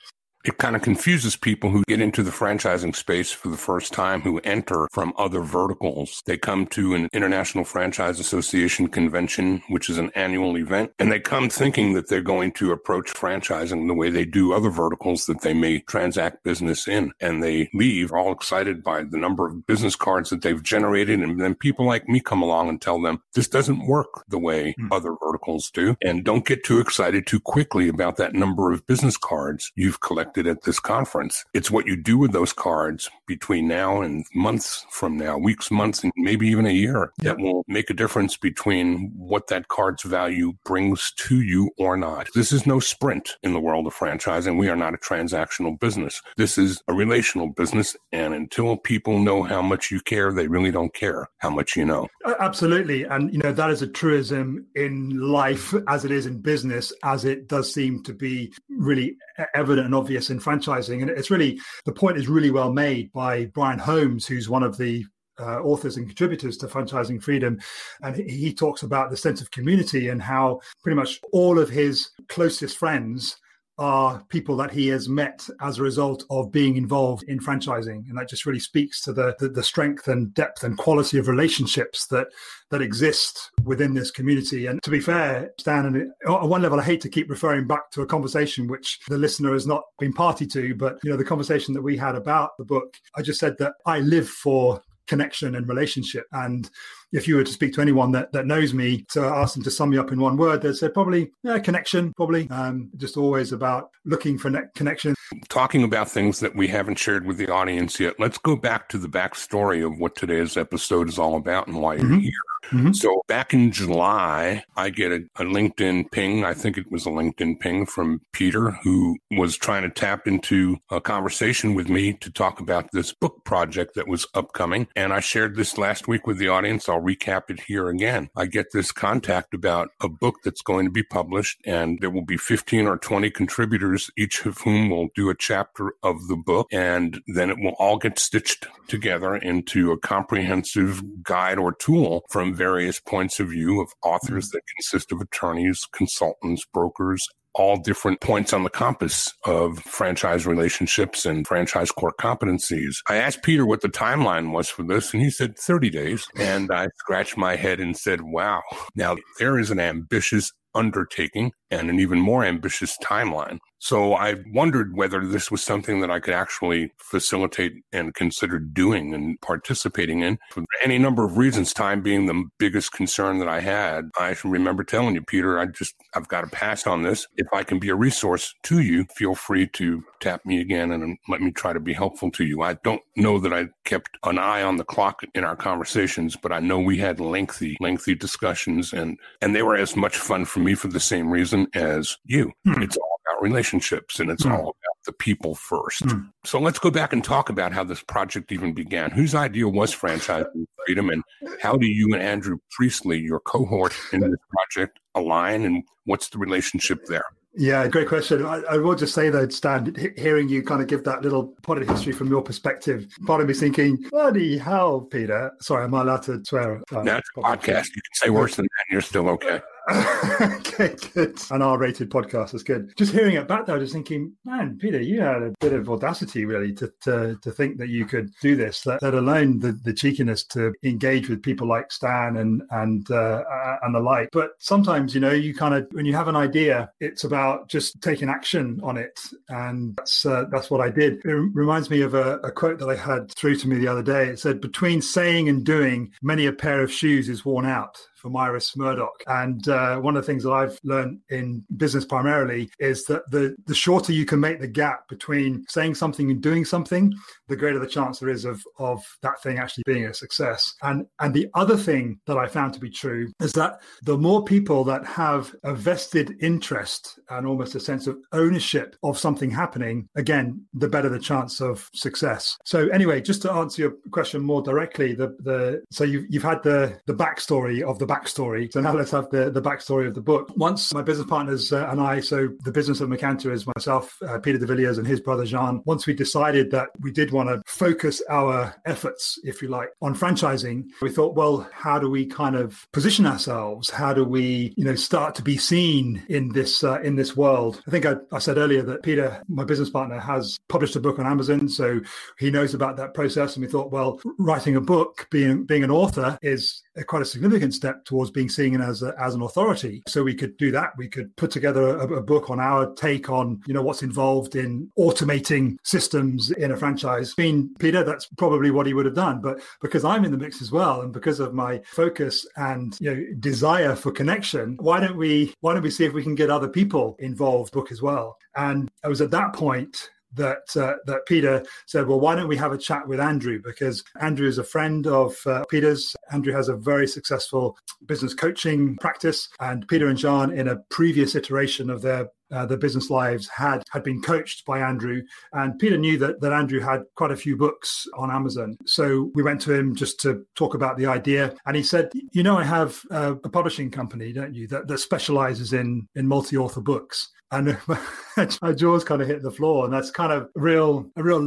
it 0.46 0.58
kind 0.58 0.76
of 0.76 0.82
confuses 0.82 1.34
people 1.34 1.70
who 1.70 1.82
get 1.88 2.00
into 2.00 2.22
the 2.22 2.30
franchising 2.30 2.94
space 2.94 3.32
for 3.32 3.48
the 3.48 3.56
first 3.56 3.92
time, 3.92 4.20
who 4.20 4.38
enter 4.44 4.86
from 4.92 5.12
other 5.18 5.40
verticals. 5.40 6.22
They 6.24 6.38
come 6.38 6.68
to 6.68 6.94
an 6.94 7.08
International 7.12 7.64
Franchise 7.64 8.20
Association 8.20 8.86
convention, 8.86 9.60
which 9.68 9.90
is 9.90 9.98
an 9.98 10.12
annual 10.14 10.56
event, 10.56 10.92
and 11.00 11.10
they 11.10 11.18
come 11.18 11.48
thinking 11.48 11.94
that 11.94 12.08
they're 12.08 12.20
going 12.20 12.52
to 12.52 12.70
approach 12.70 13.12
franchising 13.12 13.88
the 13.88 13.94
way 13.94 14.08
they 14.08 14.24
do 14.24 14.52
other 14.52 14.70
verticals 14.70 15.26
that 15.26 15.40
they 15.40 15.52
may 15.52 15.80
transact 15.80 16.44
business 16.44 16.86
in. 16.86 17.12
And 17.20 17.42
they 17.42 17.68
leave 17.74 18.12
all 18.12 18.30
excited 18.30 18.84
by 18.84 19.02
the 19.02 19.18
number 19.18 19.46
of 19.46 19.66
business 19.66 19.96
cards 19.96 20.30
that 20.30 20.42
they've 20.42 20.62
generated. 20.62 21.20
And 21.20 21.40
then 21.40 21.56
people 21.56 21.86
like 21.86 22.08
me 22.08 22.20
come 22.20 22.42
along 22.42 22.68
and 22.68 22.80
tell 22.80 23.02
them 23.02 23.20
this 23.34 23.48
doesn't 23.48 23.86
work 23.88 24.24
the 24.28 24.38
way 24.38 24.76
mm. 24.78 24.88
other 24.92 25.16
verticals 25.20 25.72
do. 25.72 25.96
And 26.00 26.24
don't 26.24 26.46
get 26.46 26.62
too 26.62 26.78
excited 26.78 27.26
too 27.26 27.40
quickly 27.40 27.88
about 27.88 28.16
that 28.18 28.34
number 28.34 28.70
of 28.70 28.86
business 28.86 29.16
cards 29.16 29.72
you've 29.74 30.00
collected 30.00 30.35
at 30.44 30.64
this 30.64 30.80
conference. 30.80 31.44
It's 31.54 31.70
what 31.70 31.86
you 31.86 31.96
do 31.96 32.18
with 32.18 32.32
those 32.32 32.52
cards 32.52 33.08
between 33.28 33.68
now 33.68 34.02
and 34.02 34.26
months 34.34 34.84
from 34.90 35.16
now, 35.16 35.38
weeks, 35.38 35.70
months, 35.70 36.02
and 36.02 36.12
maybe 36.16 36.48
even 36.48 36.66
a 36.66 36.70
year 36.70 37.12
yep. 37.22 37.36
that 37.36 37.42
will 37.42 37.64
make 37.68 37.90
a 37.90 37.94
difference 37.94 38.36
between 38.36 39.12
what 39.16 39.46
that 39.46 39.68
card's 39.68 40.02
value 40.02 40.54
brings 40.64 41.12
to 41.18 41.42
you 41.42 41.70
or 41.78 41.96
not. 41.96 42.26
This 42.34 42.50
is 42.50 42.66
no 42.66 42.80
sprint 42.80 43.36
in 43.44 43.52
the 43.52 43.60
world 43.60 43.86
of 43.86 43.94
franchising. 43.94 44.58
We 44.58 44.68
are 44.68 44.76
not 44.76 44.94
a 44.94 44.98
transactional 44.98 45.78
business. 45.78 46.20
This 46.36 46.58
is 46.58 46.82
a 46.88 46.92
relational 46.92 47.48
business. 47.48 47.96
And 48.10 48.34
until 48.34 48.76
people 48.76 49.20
know 49.20 49.42
how 49.42 49.62
much 49.62 49.90
you 49.90 50.00
care, 50.00 50.32
they 50.32 50.48
really 50.48 50.72
don't 50.72 50.92
care 50.92 51.28
how 51.38 51.50
much 51.50 51.76
you 51.76 51.84
know. 51.84 52.08
Absolutely. 52.40 53.04
And, 53.04 53.32
you 53.32 53.38
know, 53.38 53.52
that 53.52 53.70
is 53.70 53.82
a 53.82 53.86
truism 53.86 54.66
in 54.74 55.10
life 55.10 55.74
as 55.86 56.04
it 56.04 56.10
is 56.10 56.26
in 56.26 56.40
business, 56.40 56.92
as 57.04 57.24
it 57.24 57.46
does 57.48 57.72
seem 57.72 58.02
to 58.02 58.12
be 58.12 58.52
really 58.70 59.16
evident 59.54 59.86
and 59.86 59.94
obvious 59.94 60.30
in 60.30 60.40
franchising. 60.40 61.02
And 61.02 61.10
it's 61.10 61.30
really, 61.30 61.58
the 61.84 61.92
point 61.92 62.16
is 62.16 62.28
really 62.28 62.50
well 62.50 62.72
made 62.72 63.12
by 63.12 63.46
Brian 63.46 63.78
Holmes, 63.78 64.26
who's 64.26 64.48
one 64.48 64.62
of 64.62 64.76
the 64.76 65.04
uh, 65.38 65.60
authors 65.60 65.96
and 65.96 66.06
contributors 66.06 66.56
to 66.56 66.66
franchising 66.66 67.22
freedom 67.22 67.58
and 68.02 68.16
he 68.16 68.54
talks 68.54 68.82
about 68.82 69.10
the 69.10 69.16
sense 69.16 69.42
of 69.42 69.50
community 69.50 70.08
and 70.08 70.22
how 70.22 70.58
pretty 70.82 70.96
much 70.96 71.20
all 71.30 71.58
of 71.58 71.68
his 71.68 72.08
closest 72.28 72.78
friends 72.78 73.36
are 73.78 74.22
people 74.28 74.56
that 74.56 74.70
he 74.70 74.88
has 74.88 75.08
met 75.08 75.46
as 75.60 75.78
a 75.78 75.82
result 75.82 76.24
of 76.30 76.50
being 76.50 76.76
involved 76.76 77.24
in 77.24 77.38
franchising. 77.38 78.08
And 78.08 78.16
that 78.16 78.28
just 78.28 78.46
really 78.46 78.60
speaks 78.60 79.02
to 79.02 79.12
the, 79.12 79.36
the, 79.38 79.48
the 79.48 79.62
strength 79.62 80.08
and 80.08 80.32
depth 80.34 80.64
and 80.64 80.78
quality 80.78 81.18
of 81.18 81.28
relationships 81.28 82.06
that 82.06 82.28
that 82.70 82.82
exist 82.82 83.50
within 83.64 83.94
this 83.94 84.10
community. 84.10 84.66
And 84.66 84.82
to 84.82 84.90
be 84.90 85.00
fair 85.00 85.50
stan 85.58 85.86
and 85.86 86.12
on 86.26 86.48
one 86.48 86.62
level 86.62 86.80
i 86.80 86.82
hate 86.82 87.00
to 87.00 87.08
keep 87.08 87.28
referring 87.30 87.66
back 87.66 87.90
to 87.92 88.02
a 88.02 88.06
conversation 88.06 88.66
which 88.66 89.00
the 89.08 89.18
listener 89.18 89.52
has 89.52 89.66
not 89.66 89.82
been 89.98 90.12
party 90.12 90.46
to 90.46 90.74
but 90.74 90.98
you 91.02 91.10
know 91.10 91.16
the 91.16 91.24
conversation 91.24 91.74
that 91.74 91.82
we 91.82 91.96
had 91.96 92.14
about 92.14 92.56
the 92.58 92.64
book 92.64 92.96
i 93.16 93.22
just 93.22 93.40
said 93.40 93.56
that 93.58 93.74
i 93.86 94.00
live 94.00 94.28
for 94.28 94.80
connection 95.06 95.54
and 95.54 95.68
relationship 95.68 96.26
and 96.32 96.70
if 97.12 97.28
you 97.28 97.36
were 97.36 97.44
to 97.44 97.52
speak 97.52 97.72
to 97.74 97.80
anyone 97.80 98.12
that, 98.12 98.32
that 98.32 98.46
knows 98.46 98.74
me 98.74 99.02
to 99.10 99.20
ask 99.22 99.54
them 99.54 99.62
to 99.62 99.70
sum 99.70 99.90
me 99.90 99.98
up 99.98 100.10
in 100.12 100.20
one 100.20 100.36
word, 100.36 100.62
they'd 100.62 100.74
say 100.74 100.88
probably 100.88 101.32
yeah, 101.42 101.58
connection, 101.58 102.12
probably. 102.14 102.48
Um, 102.50 102.90
just 102.96 103.16
always 103.16 103.52
about 103.52 103.90
looking 104.04 104.36
for 104.38 104.50
ne- 104.50 104.66
connection. 104.74 105.14
Talking 105.48 105.84
about 105.84 106.10
things 106.10 106.40
that 106.40 106.54
we 106.56 106.68
haven't 106.68 106.98
shared 106.98 107.24
with 107.24 107.36
the 107.36 107.48
audience 107.50 108.00
yet, 108.00 108.18
let's 108.18 108.38
go 108.38 108.56
back 108.56 108.88
to 108.90 108.98
the 108.98 109.08
backstory 109.08 109.86
of 109.86 109.98
what 109.98 110.16
today's 110.16 110.56
episode 110.56 111.08
is 111.08 111.18
all 111.18 111.36
about 111.36 111.68
and 111.68 111.80
why 111.80 111.96
mm-hmm. 111.96 112.12
you're 112.12 112.20
here. 112.20 112.32
Mm-hmm. 112.70 112.92
So 112.92 113.22
back 113.28 113.54
in 113.54 113.70
July, 113.70 114.64
I 114.76 114.90
get 114.90 115.12
a, 115.12 115.24
a, 115.36 115.44
LinkedIn 115.44 116.10
ping. 116.10 116.44
I 116.44 116.54
think 116.54 116.76
it 116.76 116.90
was 116.90 117.06
a 117.06 117.10
LinkedIn 117.10 117.60
ping 117.60 117.86
from 117.86 118.20
Peter, 118.32 118.72
who 118.82 119.18
was 119.32 119.56
trying 119.56 119.82
to 119.82 119.90
tap 119.90 120.26
into 120.26 120.78
a 120.90 121.00
conversation 121.00 121.74
with 121.74 121.88
me 121.88 122.14
to 122.14 122.30
talk 122.30 122.60
about 122.60 122.90
this 122.92 123.12
book 123.12 123.44
project 123.44 123.94
that 123.94 124.08
was 124.08 124.26
upcoming. 124.34 124.88
And 124.96 125.12
I 125.12 125.20
shared 125.20 125.56
this 125.56 125.78
last 125.78 126.08
week 126.08 126.26
with 126.26 126.38
the 126.38 126.48
audience. 126.48 126.88
I'll 126.88 127.00
recap 127.00 127.50
it 127.50 127.60
here 127.60 127.88
again. 127.88 128.28
I 128.36 128.46
get 128.46 128.72
this 128.72 128.90
contact 128.90 129.54
about 129.54 129.90
a 130.00 130.08
book 130.08 130.36
that's 130.44 130.62
going 130.62 130.86
to 130.86 130.90
be 130.90 131.04
published, 131.04 131.60
and 131.64 131.98
there 132.00 132.10
will 132.10 132.24
be 132.24 132.36
15 132.36 132.86
or 132.86 132.96
20 132.96 133.30
contributors, 133.30 134.10
each 134.16 134.44
of 134.44 134.58
whom 134.58 134.90
will 134.90 135.08
do 135.14 135.30
a 135.30 135.36
chapter 135.36 135.94
of 136.02 136.26
the 136.28 136.36
book, 136.36 136.66
and 136.72 137.20
then 137.28 137.50
it 137.50 137.58
will 137.60 137.76
all 137.78 137.96
get 137.96 138.18
stitched 138.18 138.66
together 138.88 139.36
into 139.36 139.92
a 139.92 139.98
comprehensive 139.98 141.02
guide 141.22 141.58
or 141.58 141.72
tool 141.72 142.24
from 142.30 142.55
various 142.56 143.00
points 143.00 143.38
of 143.40 143.48
view 143.48 143.80
of 143.80 143.88
authors 144.02 144.48
mm-hmm. 144.48 144.56
that 144.56 144.62
consist 144.76 145.12
of 145.12 145.20
attorneys, 145.20 145.80
consultants, 145.92 146.64
brokers, 146.72 147.26
all 147.56 147.78
different 147.78 148.20
points 148.20 148.52
on 148.52 148.64
the 148.64 148.70
compass 148.70 149.32
of 149.46 149.78
franchise 149.78 150.46
relationships 150.46 151.24
and 151.24 151.46
franchise 151.46 151.90
core 151.90 152.12
competencies. 152.20 152.96
I 153.08 153.16
asked 153.16 153.42
Peter 153.42 153.64
what 153.64 153.80
the 153.80 153.88
timeline 153.88 154.52
was 154.52 154.68
for 154.68 154.82
this, 154.82 155.14
and 155.14 155.22
he 155.22 155.30
said 155.30 155.58
30 155.58 155.90
days. 155.90 156.26
And 156.36 156.70
I 156.70 156.88
scratched 156.98 157.36
my 157.36 157.56
head 157.56 157.80
and 157.80 157.96
said, 157.96 158.20
wow. 158.22 158.62
Now, 158.94 159.16
there 159.38 159.58
is 159.58 159.70
an 159.70 159.80
ambitious 159.80 160.52
undertaking 160.76 161.52
and 161.70 161.90
an 161.90 161.98
even 161.98 162.20
more 162.20 162.44
ambitious 162.44 162.96
timeline. 163.02 163.58
So 163.78 164.14
I 164.14 164.36
wondered 164.52 164.96
whether 164.96 165.26
this 165.26 165.50
was 165.50 165.62
something 165.62 166.00
that 166.00 166.10
I 166.10 166.18
could 166.18 166.34
actually 166.34 166.92
facilitate 166.98 167.74
and 167.92 168.14
consider 168.14 168.58
doing 168.58 169.12
and 169.12 169.38
participating 169.42 170.22
in 170.22 170.38
for 170.50 170.64
any 170.82 170.98
number 170.98 171.24
of 171.24 171.36
reasons, 171.36 171.72
time 171.72 172.02
being 172.02 172.26
the 172.26 172.44
biggest 172.58 172.92
concern 172.92 173.38
that 173.38 173.48
I 173.48 173.60
had. 173.60 174.08
I 174.18 174.34
remember 174.44 174.82
telling 174.82 175.14
you, 175.14 175.22
Peter, 175.22 175.58
I 175.58 175.66
just, 175.66 175.94
I've 176.14 176.28
got 176.28 176.40
to 176.40 176.46
pass 176.48 176.86
on 176.86 177.02
this. 177.02 177.26
If 177.36 177.46
I 177.52 177.64
can 177.64 177.78
be 177.78 177.90
a 177.90 177.94
resource 177.94 178.54
to 178.64 178.80
you, 178.80 179.04
feel 179.14 179.34
free 179.34 179.68
to 179.74 180.02
tap 180.20 180.46
me 180.46 180.60
again 180.60 180.90
and 180.90 181.18
let 181.28 181.42
me 181.42 181.50
try 181.50 181.72
to 181.72 181.80
be 181.80 181.92
helpful 181.92 182.30
to 182.32 182.44
you. 182.44 182.62
I 182.62 182.74
don't 182.82 183.02
know 183.14 183.38
that 183.38 183.52
I 183.52 183.66
kept 183.84 184.16
an 184.24 184.38
eye 184.38 184.62
on 184.62 184.76
the 184.76 184.84
clock 184.84 185.22
in 185.34 185.44
our 185.44 185.56
conversations, 185.56 186.34
but 186.34 186.50
I 186.50 186.60
know 186.60 186.80
we 186.80 186.98
had 186.98 187.20
lengthy, 187.20 187.76
lengthy 187.80 188.14
discussions 188.14 188.92
and, 188.92 189.18
and 189.42 189.54
they 189.54 189.62
were 189.62 189.76
as 189.76 189.96
much 189.96 190.16
fun 190.16 190.44
for 190.46 190.60
me 190.60 190.65
for 190.74 190.88
the 190.88 191.00
same 191.00 191.30
reason 191.30 191.66
as 191.74 192.16
you. 192.24 192.52
Hmm. 192.64 192.82
It's 192.82 192.96
all 192.96 193.20
about 193.26 193.42
relationships 193.42 194.20
and 194.20 194.30
it's 194.30 194.44
mm. 194.44 194.52
all 194.52 194.60
about 194.60 194.96
the 195.04 195.12
people 195.12 195.54
first. 195.54 196.02
Mm. 196.02 196.30
So 196.44 196.60
let's 196.60 196.78
go 196.78 196.90
back 196.90 197.12
and 197.12 197.22
talk 197.22 197.48
about 197.48 197.72
how 197.72 197.84
this 197.84 198.02
project 198.02 198.52
even 198.52 198.72
began. 198.72 199.10
Whose 199.10 199.34
idea 199.34 199.68
was 199.68 199.94
franchising 199.94 200.66
freedom 200.84 201.10
and 201.10 201.22
how 201.60 201.76
do 201.76 201.86
you 201.86 202.12
and 202.12 202.22
Andrew 202.22 202.58
Priestley, 202.70 203.18
your 203.18 203.40
cohort 203.40 203.94
in 204.12 204.20
this 204.20 204.40
project, 204.50 204.98
align 205.14 205.64
and 205.64 205.82
what's 206.04 206.28
the 206.28 206.38
relationship 206.38 207.04
there? 207.06 207.24
Yeah, 207.58 207.88
great 207.88 208.06
question. 208.06 208.44
I, 208.44 208.60
I, 208.70 208.76
will 208.76 208.94
just 208.94 209.14
say 209.14 209.30
though, 209.30 209.48
Stan, 209.48 209.94
hearing 210.18 210.46
you 210.46 210.62
kind 210.62 210.82
of 210.82 210.88
give 210.88 211.04
that 211.04 211.22
little 211.22 211.54
part 211.62 211.80
of 211.80 211.88
history 211.88 212.12
from 212.12 212.28
your 212.28 212.42
perspective, 212.42 213.06
part 213.24 213.40
of 213.40 213.48
me 213.48 213.54
thinking, 213.54 213.96
bloody 214.10 214.58
hell, 214.58 215.00
Peter. 215.00 215.50
Sorry, 215.62 215.84
am 215.84 215.94
I 215.94 216.02
allowed 216.02 216.22
to 216.24 216.44
swear? 216.44 216.82
Uh, 216.94 217.02
That's 217.02 217.26
a 217.34 217.40
podcast. 217.40 217.86
You 217.96 218.02
can 218.02 218.12
say 218.12 218.28
worse 218.28 218.56
than 218.56 218.64
that 218.64 218.84
and 218.88 218.92
you're 218.92 219.00
still 219.00 219.30
okay. 219.30 219.62
okay, 220.40 220.96
good. 221.14 221.38
An 221.50 221.62
R-rated 221.62 222.10
podcast 222.10 222.54
is 222.54 222.64
good. 222.64 222.92
Just 222.96 223.12
hearing 223.12 223.36
it 223.36 223.46
back 223.46 223.66
though, 223.66 223.78
just 223.78 223.92
thinking, 223.92 224.32
man, 224.44 224.78
Peter, 224.80 225.00
you 225.00 225.20
had 225.20 225.42
a 225.42 225.54
bit 225.60 225.72
of 225.72 225.88
audacity 225.88 226.44
really 226.44 226.72
to 226.74 226.92
to, 227.02 227.38
to 227.40 227.50
think 227.52 227.78
that 227.78 227.88
you 227.88 228.04
could 228.04 228.30
do 228.42 228.56
this. 228.56 228.84
Let, 228.84 229.00
let 229.02 229.14
alone 229.14 229.60
the, 229.60 229.78
the 229.84 229.92
cheekiness 229.92 230.44
to 230.46 230.72
engage 230.82 231.28
with 231.28 231.42
people 231.42 231.68
like 231.68 231.92
Stan 231.92 232.36
and 232.36 232.62
and 232.70 233.08
uh, 233.12 233.44
and 233.82 233.94
the 233.94 234.00
like. 234.00 234.30
But 234.32 234.50
sometimes, 234.58 235.14
you 235.14 235.20
know, 235.20 235.32
you 235.32 235.54
kind 235.54 235.74
of 235.74 235.86
when 235.92 236.04
you 236.04 236.14
have 236.14 236.28
an 236.28 236.36
idea, 236.36 236.90
it's 236.98 237.22
about 237.22 237.68
just 237.68 238.00
taking 238.02 238.28
action 238.28 238.80
on 238.82 238.96
it, 238.96 239.20
and 239.48 239.96
that's 239.96 240.26
uh, 240.26 240.46
that's 240.50 240.68
what 240.68 240.80
I 240.80 240.90
did. 240.90 241.24
It 241.24 241.32
reminds 241.54 241.90
me 241.90 242.00
of 242.00 242.14
a, 242.14 242.38
a 242.38 242.50
quote 242.50 242.80
that 242.80 242.88
I 242.88 242.96
had 242.96 243.30
through 243.36 243.56
to 243.56 243.68
me 243.68 243.76
the 243.76 243.88
other 243.88 244.02
day. 244.02 244.30
It 244.30 244.40
said, 244.40 244.60
"Between 244.60 245.00
saying 245.00 245.48
and 245.48 245.64
doing, 245.64 246.10
many 246.22 246.46
a 246.46 246.52
pair 246.52 246.82
of 246.82 246.90
shoes 246.90 247.28
is 247.28 247.44
worn 247.44 247.66
out." 247.66 247.96
For 248.16 248.36
Iris 248.36 248.76
Murdoch. 248.76 249.22
And 249.26 249.68
uh, 249.68 249.98
one 249.98 250.16
of 250.16 250.22
the 250.22 250.26
things 250.26 250.42
that 250.44 250.52
I've 250.52 250.78
learned 250.84 251.20
in 251.30 251.64
business 251.76 252.04
primarily 252.04 252.70
is 252.78 253.04
that 253.04 253.30
the, 253.30 253.56
the 253.66 253.74
shorter 253.74 254.12
you 254.12 254.24
can 254.24 254.40
make 254.40 254.60
the 254.60 254.68
gap 254.68 255.08
between 255.08 255.64
saying 255.68 255.94
something 255.94 256.30
and 256.30 256.40
doing 256.40 256.64
something, 256.64 257.12
the 257.48 257.56
greater 257.56 257.78
the 257.78 257.86
chance 257.86 258.18
there 258.18 258.28
is 258.28 258.44
of, 258.44 258.62
of 258.78 259.04
that 259.22 259.42
thing 259.42 259.58
actually 259.58 259.84
being 259.86 260.06
a 260.06 260.14
success. 260.14 260.74
And, 260.82 261.06
and 261.20 261.34
the 261.34 261.48
other 261.54 261.76
thing 261.76 262.18
that 262.26 262.38
I 262.38 262.46
found 262.46 262.74
to 262.74 262.80
be 262.80 262.90
true 262.90 263.32
is 263.40 263.52
that 263.52 263.80
the 264.02 264.18
more 264.18 264.44
people 264.44 264.84
that 264.84 265.04
have 265.04 265.54
a 265.64 265.74
vested 265.74 266.36
interest 266.40 267.18
and 267.30 267.46
almost 267.46 267.74
a 267.74 267.80
sense 267.80 268.06
of 268.06 268.18
ownership 268.32 268.96
of 269.02 269.18
something 269.18 269.50
happening, 269.50 270.08
again, 270.16 270.64
the 270.74 270.88
better 270.88 271.08
the 271.08 271.18
chance 271.18 271.60
of 271.60 271.88
success. 271.94 272.56
So 272.64 272.88
anyway, 272.88 273.20
just 273.20 273.42
to 273.42 273.52
answer 273.52 273.82
your 273.82 273.94
question 274.10 274.42
more 274.42 274.62
directly, 274.62 275.14
the, 275.14 275.36
the 275.40 275.82
so 275.90 276.04
you've, 276.04 276.24
you've 276.28 276.42
had 276.42 276.62
the, 276.62 276.98
the 277.06 277.14
backstory 277.14 277.82
of 277.82 277.98
the 277.98 278.05
backstory. 278.06 278.72
So 278.72 278.80
now 278.80 278.94
let's 278.94 279.10
have 279.10 279.30
the, 279.30 279.50
the 279.50 279.62
backstory 279.62 280.06
of 280.06 280.14
the 280.14 280.20
book. 280.20 280.50
Once 280.56 280.92
my 280.94 281.02
business 281.02 281.26
partners 281.26 281.72
uh, 281.72 281.88
and 281.90 282.00
I, 282.00 282.20
so 282.20 282.48
the 282.64 282.72
business 282.72 283.00
of 283.00 283.08
Macanta 283.08 283.52
is 283.52 283.66
myself, 283.66 284.16
uh, 284.26 284.38
Peter 284.38 284.58
de 284.58 284.66
Villiers, 284.66 284.98
and 284.98 285.06
his 285.06 285.20
brother 285.20 285.44
Jean. 285.44 285.82
Once 285.84 286.06
we 286.06 286.14
decided 286.14 286.70
that 286.70 286.88
we 287.00 287.10
did 287.10 287.32
want 287.32 287.48
to 287.48 287.62
focus 287.66 288.22
our 288.30 288.74
efforts, 288.84 289.38
if 289.44 289.62
you 289.62 289.68
like, 289.68 289.90
on 290.02 290.14
franchising, 290.14 290.84
we 291.02 291.10
thought, 291.10 291.34
well, 291.34 291.68
how 291.72 291.98
do 291.98 292.08
we 292.10 292.26
kind 292.26 292.56
of 292.56 292.86
position 292.92 293.26
ourselves? 293.26 293.90
How 293.90 294.12
do 294.12 294.24
we, 294.24 294.74
you 294.76 294.84
know, 294.84 294.94
start 294.94 295.34
to 295.36 295.42
be 295.42 295.56
seen 295.56 296.22
in 296.28 296.50
this 296.50 296.84
uh, 296.84 297.00
in 297.00 297.16
this 297.16 297.36
world? 297.36 297.82
I 297.86 297.90
think 297.90 298.06
I, 298.06 298.16
I 298.32 298.38
said 298.38 298.58
earlier 298.58 298.82
that 298.82 299.02
Peter, 299.02 299.42
my 299.48 299.64
business 299.64 299.90
partner, 299.90 300.18
has 300.18 300.58
published 300.68 300.96
a 300.96 301.00
book 301.00 301.18
on 301.18 301.26
Amazon, 301.26 301.68
so 301.68 302.00
he 302.38 302.50
knows 302.50 302.74
about 302.74 302.96
that 302.96 303.14
process. 303.14 303.56
And 303.56 303.64
we 303.64 303.70
thought, 303.70 303.90
well, 303.90 304.20
writing 304.38 304.76
a 304.76 304.80
book, 304.80 305.26
being 305.30 305.64
being 305.64 305.84
an 305.84 305.90
author, 305.90 306.38
is 306.42 306.82
quite 307.04 307.22
a 307.22 307.26
significant 307.26 307.74
step 307.74 308.04
towards 308.04 308.30
being 308.30 308.48
seen 308.48 308.80
as 308.80 309.02
a, 309.02 309.14
as 309.20 309.34
an 309.34 309.42
authority. 309.42 310.02
So 310.06 310.22
we 310.22 310.34
could 310.34 310.56
do 310.56 310.70
that. 310.72 310.92
We 310.96 311.08
could 311.08 311.34
put 311.36 311.50
together 311.50 311.96
a, 311.98 312.06
a, 312.14 312.22
book 312.22 312.50
on 312.50 312.58
our 312.58 312.92
take 312.94 313.30
on 313.30 313.60
you 313.66 313.74
know 313.74 313.82
what's 313.82 314.02
involved 314.02 314.56
in 314.56 314.90
automating 314.98 315.76
systems 315.84 316.50
in 316.52 316.72
a 316.72 316.76
franchise. 316.76 317.34
Being 317.34 317.70
Peter, 317.78 318.02
that's 318.02 318.26
probably 318.38 318.70
what 318.70 318.86
he 318.86 318.94
would 318.94 319.06
have 319.06 319.14
done. 319.14 319.40
But 319.40 319.60
because 319.80 320.04
I'm 320.04 320.24
in 320.24 320.30
the 320.30 320.38
mix 320.38 320.60
as 320.60 320.72
well, 320.72 321.02
and 321.02 321.12
because 321.12 321.40
of 321.40 321.54
my 321.54 321.80
focus 321.86 322.46
and 322.56 322.96
you 323.00 323.14
know 323.14 323.24
desire 323.38 323.94
for 323.94 324.10
connection, 324.10 324.76
why 324.80 325.00
don't 325.00 325.16
we 325.16 325.54
why 325.60 325.74
don't 325.74 325.82
we 325.82 325.90
see 325.90 326.04
if 326.04 326.12
we 326.12 326.22
can 326.22 326.34
get 326.34 326.50
other 326.50 326.68
people 326.68 327.16
involved 327.18 327.72
book 327.72 327.92
as 327.92 328.02
well? 328.02 328.36
And 328.56 328.90
I 329.04 329.08
was 329.08 329.20
at 329.20 329.30
that 329.32 329.52
point 329.52 330.10
that 330.36 330.76
uh, 330.76 330.94
that 331.06 331.26
Peter 331.26 331.64
said, 331.86 332.06
well, 332.06 332.20
why 332.20 332.34
don't 332.34 332.48
we 332.48 332.56
have 332.56 332.72
a 332.72 332.78
chat 332.78 333.06
with 333.06 333.20
Andrew? 333.20 333.60
Because 333.62 334.04
Andrew 334.20 334.48
is 334.48 334.58
a 334.58 334.64
friend 334.64 335.06
of 335.06 335.36
uh, 335.46 335.64
Peter's. 335.70 336.14
Andrew 336.30 336.52
has 336.52 336.68
a 336.68 336.76
very 336.76 337.06
successful 337.06 337.76
business 338.06 338.34
coaching 338.34 338.96
practice, 338.96 339.48
and 339.60 339.86
Peter 339.88 340.08
and 340.08 340.18
John, 340.18 340.52
in 340.52 340.68
a 340.68 340.76
previous 340.90 341.34
iteration 341.34 341.90
of 341.90 342.02
their 342.02 342.28
uh, 342.52 342.66
the 342.66 342.76
business 342.76 343.10
lives 343.10 343.48
had 343.48 343.82
had 343.90 344.02
been 344.02 344.22
coached 344.22 344.64
by 344.64 344.80
Andrew, 344.80 345.22
and 345.52 345.78
Peter 345.78 345.96
knew 345.96 346.18
that 346.18 346.40
that 346.40 346.52
Andrew 346.52 346.80
had 346.80 347.02
quite 347.14 347.30
a 347.30 347.36
few 347.36 347.56
books 347.56 348.06
on 348.16 348.30
Amazon. 348.30 348.76
So 348.86 349.30
we 349.34 349.42
went 349.42 349.60
to 349.62 349.72
him 349.72 349.94
just 349.94 350.20
to 350.20 350.44
talk 350.54 350.74
about 350.74 350.96
the 350.96 351.06
idea, 351.06 351.54
and 351.66 351.76
he 351.76 351.82
said, 351.82 352.10
"You 352.32 352.42
know, 352.42 352.58
I 352.58 352.64
have 352.64 353.00
a, 353.10 353.32
a 353.32 353.48
publishing 353.48 353.90
company, 353.90 354.32
don't 354.32 354.54
you, 354.54 354.66
that, 354.68 354.88
that 354.88 354.98
specializes 354.98 355.72
in 355.72 356.08
in 356.14 356.26
multi 356.26 356.56
author 356.56 356.80
books." 356.80 357.30
and 357.52 357.76
my 358.62 358.72
jaws 358.72 359.04
kind 359.04 359.22
of 359.22 359.28
hit 359.28 359.42
the 359.42 359.50
floor 359.50 359.84
and 359.84 359.94
that's 359.94 360.10
kind 360.10 360.32
of 360.32 360.48
real 360.54 361.08
a 361.16 361.22
real 361.22 361.46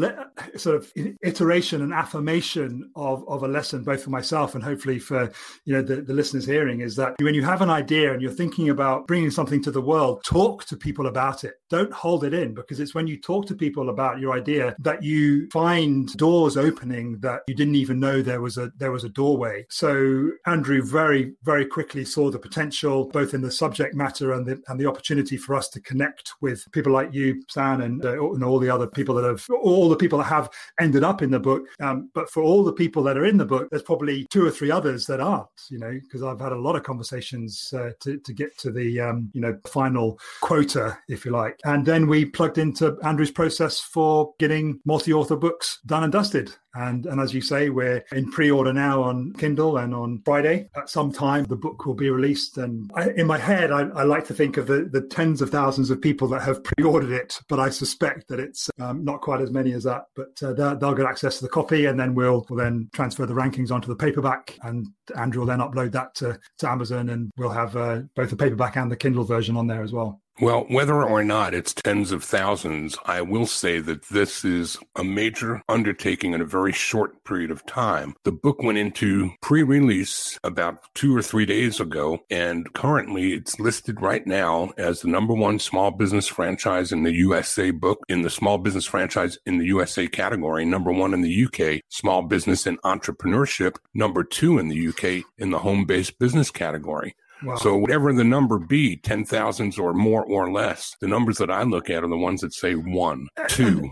sort 0.55 0.75
of 0.75 0.91
iteration 1.23 1.81
and 1.81 1.93
affirmation 1.93 2.89
of, 2.95 3.27
of 3.27 3.43
a 3.43 3.47
lesson 3.47 3.83
both 3.83 4.03
for 4.03 4.09
myself 4.09 4.55
and 4.55 4.63
hopefully 4.63 4.97
for 4.97 5.31
you 5.65 5.73
know 5.73 5.81
the, 5.81 5.97
the 5.97 6.13
listeners 6.13 6.45
hearing 6.45 6.79
is 6.81 6.95
that 6.95 7.15
when 7.19 7.33
you 7.33 7.43
have 7.43 7.61
an 7.61 7.69
idea 7.69 8.13
and 8.13 8.21
you're 8.21 8.31
thinking 8.31 8.69
about 8.69 9.07
bringing 9.07 9.31
something 9.31 9.61
to 9.61 9.71
the 9.71 9.81
world 9.81 10.21
talk 10.23 10.65
to 10.65 10.77
people 10.77 10.88
about 10.97 11.43
it 11.43 11.55
don't 11.69 11.93
hold 11.93 12.23
it 12.23 12.33
in 12.33 12.53
because 12.53 12.79
it's 12.79 12.95
when 12.95 13.07
you 13.07 13.19
talk 13.19 13.45
to 13.45 13.55
people 13.55 13.89
about 13.89 14.19
your 14.19 14.33
idea 14.33 14.75
that 14.79 15.01
you 15.03 15.47
find 15.49 16.15
doors 16.17 16.57
opening 16.57 17.17
that 17.19 17.41
you 17.47 17.55
didn't 17.55 17.75
even 17.75 17.99
know 17.99 18.21
there 18.21 18.41
was 18.41 18.57
a 18.57 18.71
there 18.77 18.91
was 18.91 19.03
a 19.03 19.09
doorway 19.09 19.65
so 19.69 20.29
andrew 20.45 20.81
very 20.81 21.33
very 21.43 21.65
quickly 21.65 22.03
saw 22.03 22.29
the 22.29 22.39
potential 22.39 23.05
both 23.05 23.33
in 23.33 23.41
the 23.41 23.51
subject 23.51 23.95
matter 23.95 24.33
and 24.33 24.45
the 24.45 24.61
and 24.67 24.79
the 24.79 24.85
opportunity 24.85 25.37
for 25.37 25.55
us 25.55 25.69
to 25.69 25.81
connect 25.81 26.33
with 26.41 26.69
people 26.71 26.91
like 26.91 27.13
you, 27.13 27.41
Stan, 27.47 27.81
and, 27.81 28.03
uh, 28.05 28.31
and 28.33 28.43
all 28.43 28.59
the 28.59 28.69
other 28.69 28.87
people 28.87 29.15
that 29.15 29.25
have, 29.25 29.45
all 29.61 29.89
the 29.89 29.95
people 29.95 30.17
that 30.19 30.25
have 30.25 30.49
ended 30.79 31.03
up 31.03 31.21
in 31.21 31.31
the 31.31 31.39
book. 31.39 31.63
Um, 31.79 32.09
but 32.13 32.29
for 32.29 32.43
all 32.43 32.63
the 32.63 32.73
people 32.73 33.03
that 33.03 33.17
are 33.17 33.25
in 33.25 33.37
the 33.37 33.45
book, 33.45 33.69
there's 33.69 33.83
probably 33.83 34.25
two 34.29 34.45
or 34.45 34.51
three 34.51 34.71
others 34.71 35.05
that 35.07 35.19
aren't, 35.19 35.47
you 35.69 35.79
know, 35.79 35.91
because 36.03 36.23
I've 36.23 36.39
had 36.39 36.51
a 36.51 36.59
lot 36.59 36.75
of 36.75 36.83
conversations 36.83 37.73
uh, 37.75 37.91
to, 38.01 38.17
to 38.19 38.33
get 38.33 38.57
to 38.59 38.71
the, 38.71 38.99
um, 38.99 39.29
you 39.33 39.41
know, 39.41 39.57
final 39.67 40.19
quota, 40.41 40.78
if 41.07 41.25
you 41.25 41.31
like. 41.31 41.59
And 41.63 41.85
then 41.85 42.07
we 42.07 42.25
plugged 42.25 42.57
into 42.57 42.97
Andrew's 43.03 43.31
process 43.31 43.79
for 43.79 44.33
getting 44.39 44.79
multi 44.85 45.13
author 45.13 45.35
books 45.35 45.79
done 45.85 46.03
and 46.03 46.11
dusted. 46.11 46.51
And, 46.75 47.05
and 47.07 47.19
as 47.19 47.33
you 47.33 47.41
say, 47.41 47.69
we're 47.69 48.03
in 48.11 48.31
pre-order 48.31 48.71
now 48.71 49.01
on 49.01 49.33
Kindle 49.33 49.77
and 49.77 49.93
on 49.93 50.21
Friday. 50.23 50.69
At 50.75 50.89
some 50.89 51.11
time, 51.11 51.45
the 51.45 51.55
book 51.55 51.85
will 51.85 51.95
be 51.95 52.09
released. 52.09 52.57
And 52.57 52.89
I, 52.93 53.09
in 53.11 53.25
my 53.25 53.37
head, 53.37 53.71
I, 53.71 53.81
I, 53.89 54.03
like 54.03 54.25
to 54.27 54.33
think 54.33 54.57
of 54.57 54.67
the, 54.67 54.87
the 54.91 55.01
tens 55.01 55.41
of 55.41 55.49
thousands 55.49 55.89
of 55.89 56.01
people 56.01 56.27
that 56.29 56.43
have 56.43 56.63
pre-ordered 56.63 57.11
it, 57.11 57.39
but 57.49 57.59
I 57.59 57.69
suspect 57.69 58.27
that 58.27 58.39
it's 58.39 58.69
um, 58.79 59.03
not 59.03 59.21
quite 59.21 59.41
as 59.41 59.51
many 59.51 59.73
as 59.73 59.83
that. 59.83 60.05
But 60.15 60.41
uh, 60.43 60.53
they'll, 60.53 60.77
they'll, 60.77 60.99
get 60.99 61.05
access 61.05 61.37
to 61.37 61.43
the 61.43 61.49
copy, 61.49 61.85
and 61.85 61.99
then 61.99 62.13
we'll, 62.13 62.45
we'll 62.49 62.59
then 62.59 62.89
transfer 62.93 63.25
the 63.25 63.33
rankings 63.33 63.71
onto 63.71 63.87
the 63.87 63.95
paperback, 63.95 64.57
and 64.63 64.87
Andrew 65.15 65.41
will 65.41 65.47
then 65.47 65.59
upload 65.59 65.91
that 65.93 66.13
to, 66.15 66.39
to 66.59 66.69
Amazon, 66.69 67.09
and 67.09 67.31
we'll 67.37 67.49
have 67.49 67.75
uh, 67.75 68.01
both 68.15 68.29
the 68.29 68.35
paperback 68.35 68.75
and 68.75 68.91
the 68.91 68.97
Kindle 68.97 69.23
version 69.23 69.55
on 69.55 69.67
there 69.67 69.83
as 69.83 69.93
well. 69.93 70.21
Well, 70.41 70.61
whether 70.69 71.03
or 71.03 71.21
not 71.21 71.53
it's 71.53 71.73
tens 71.73 72.13
of 72.13 72.23
thousands, 72.23 72.97
I 73.03 73.21
will 73.21 73.45
say 73.45 73.79
that 73.79 74.03
this 74.03 74.45
is 74.45 74.77
a 74.95 75.03
major 75.03 75.61
undertaking 75.67 76.33
in 76.33 76.39
a 76.39 76.45
very 76.45 76.71
short 76.71 77.25
period 77.25 77.51
of 77.51 77.65
time. 77.65 78.15
The 78.23 78.31
book 78.31 78.63
went 78.63 78.77
into 78.77 79.31
pre 79.41 79.63
release 79.63 80.39
about 80.45 80.77
two 80.95 81.15
or 81.15 81.21
three 81.21 81.45
days 81.45 81.81
ago, 81.81 82.19
and 82.29 82.71
currently 82.73 83.33
it's 83.33 83.59
listed 83.59 83.99
right 83.99 84.25
now 84.25 84.71
as 84.77 85.01
the 85.01 85.09
number 85.09 85.33
one 85.33 85.59
small 85.59 85.91
business 85.91 86.29
franchise 86.29 86.93
in 86.93 87.03
the 87.03 87.15
USA 87.15 87.71
book 87.71 87.99
in 88.07 88.21
the 88.21 88.29
small 88.29 88.57
business 88.57 88.85
franchise 88.85 89.37
in 89.45 89.57
the 89.57 89.65
USA 89.65 90.07
category, 90.07 90.63
number 90.63 90.93
one 90.93 91.13
in 91.13 91.19
the 91.21 91.47
UK, 91.47 91.81
small 91.89 92.21
business 92.21 92.65
and 92.65 92.81
entrepreneurship, 92.83 93.75
number 93.93 94.23
two 94.23 94.57
in 94.57 94.69
the 94.69 94.87
UK 94.87 95.25
in 95.37 95.49
the 95.49 95.59
home 95.59 95.83
based 95.83 96.17
business 96.17 96.49
category. 96.49 97.13
Wow. 97.43 97.55
So 97.55 97.77
whatever 97.77 98.11
the 98.13 98.23
number 98.23 98.59
be, 98.59 98.97
ten 98.97 99.25
thousands 99.25 99.77
or 99.79 99.93
more 99.93 100.23
or 100.25 100.51
less, 100.51 100.95
the 100.99 101.07
numbers 101.07 101.37
that 101.37 101.49
I 101.49 101.63
look 101.63 101.89
at 101.89 102.03
are 102.03 102.07
the 102.07 102.17
ones 102.17 102.41
that 102.41 102.53
say 102.53 102.75
one, 102.75 103.27
uh, 103.37 103.43
uh, 103.43 103.47
two. 103.47 103.89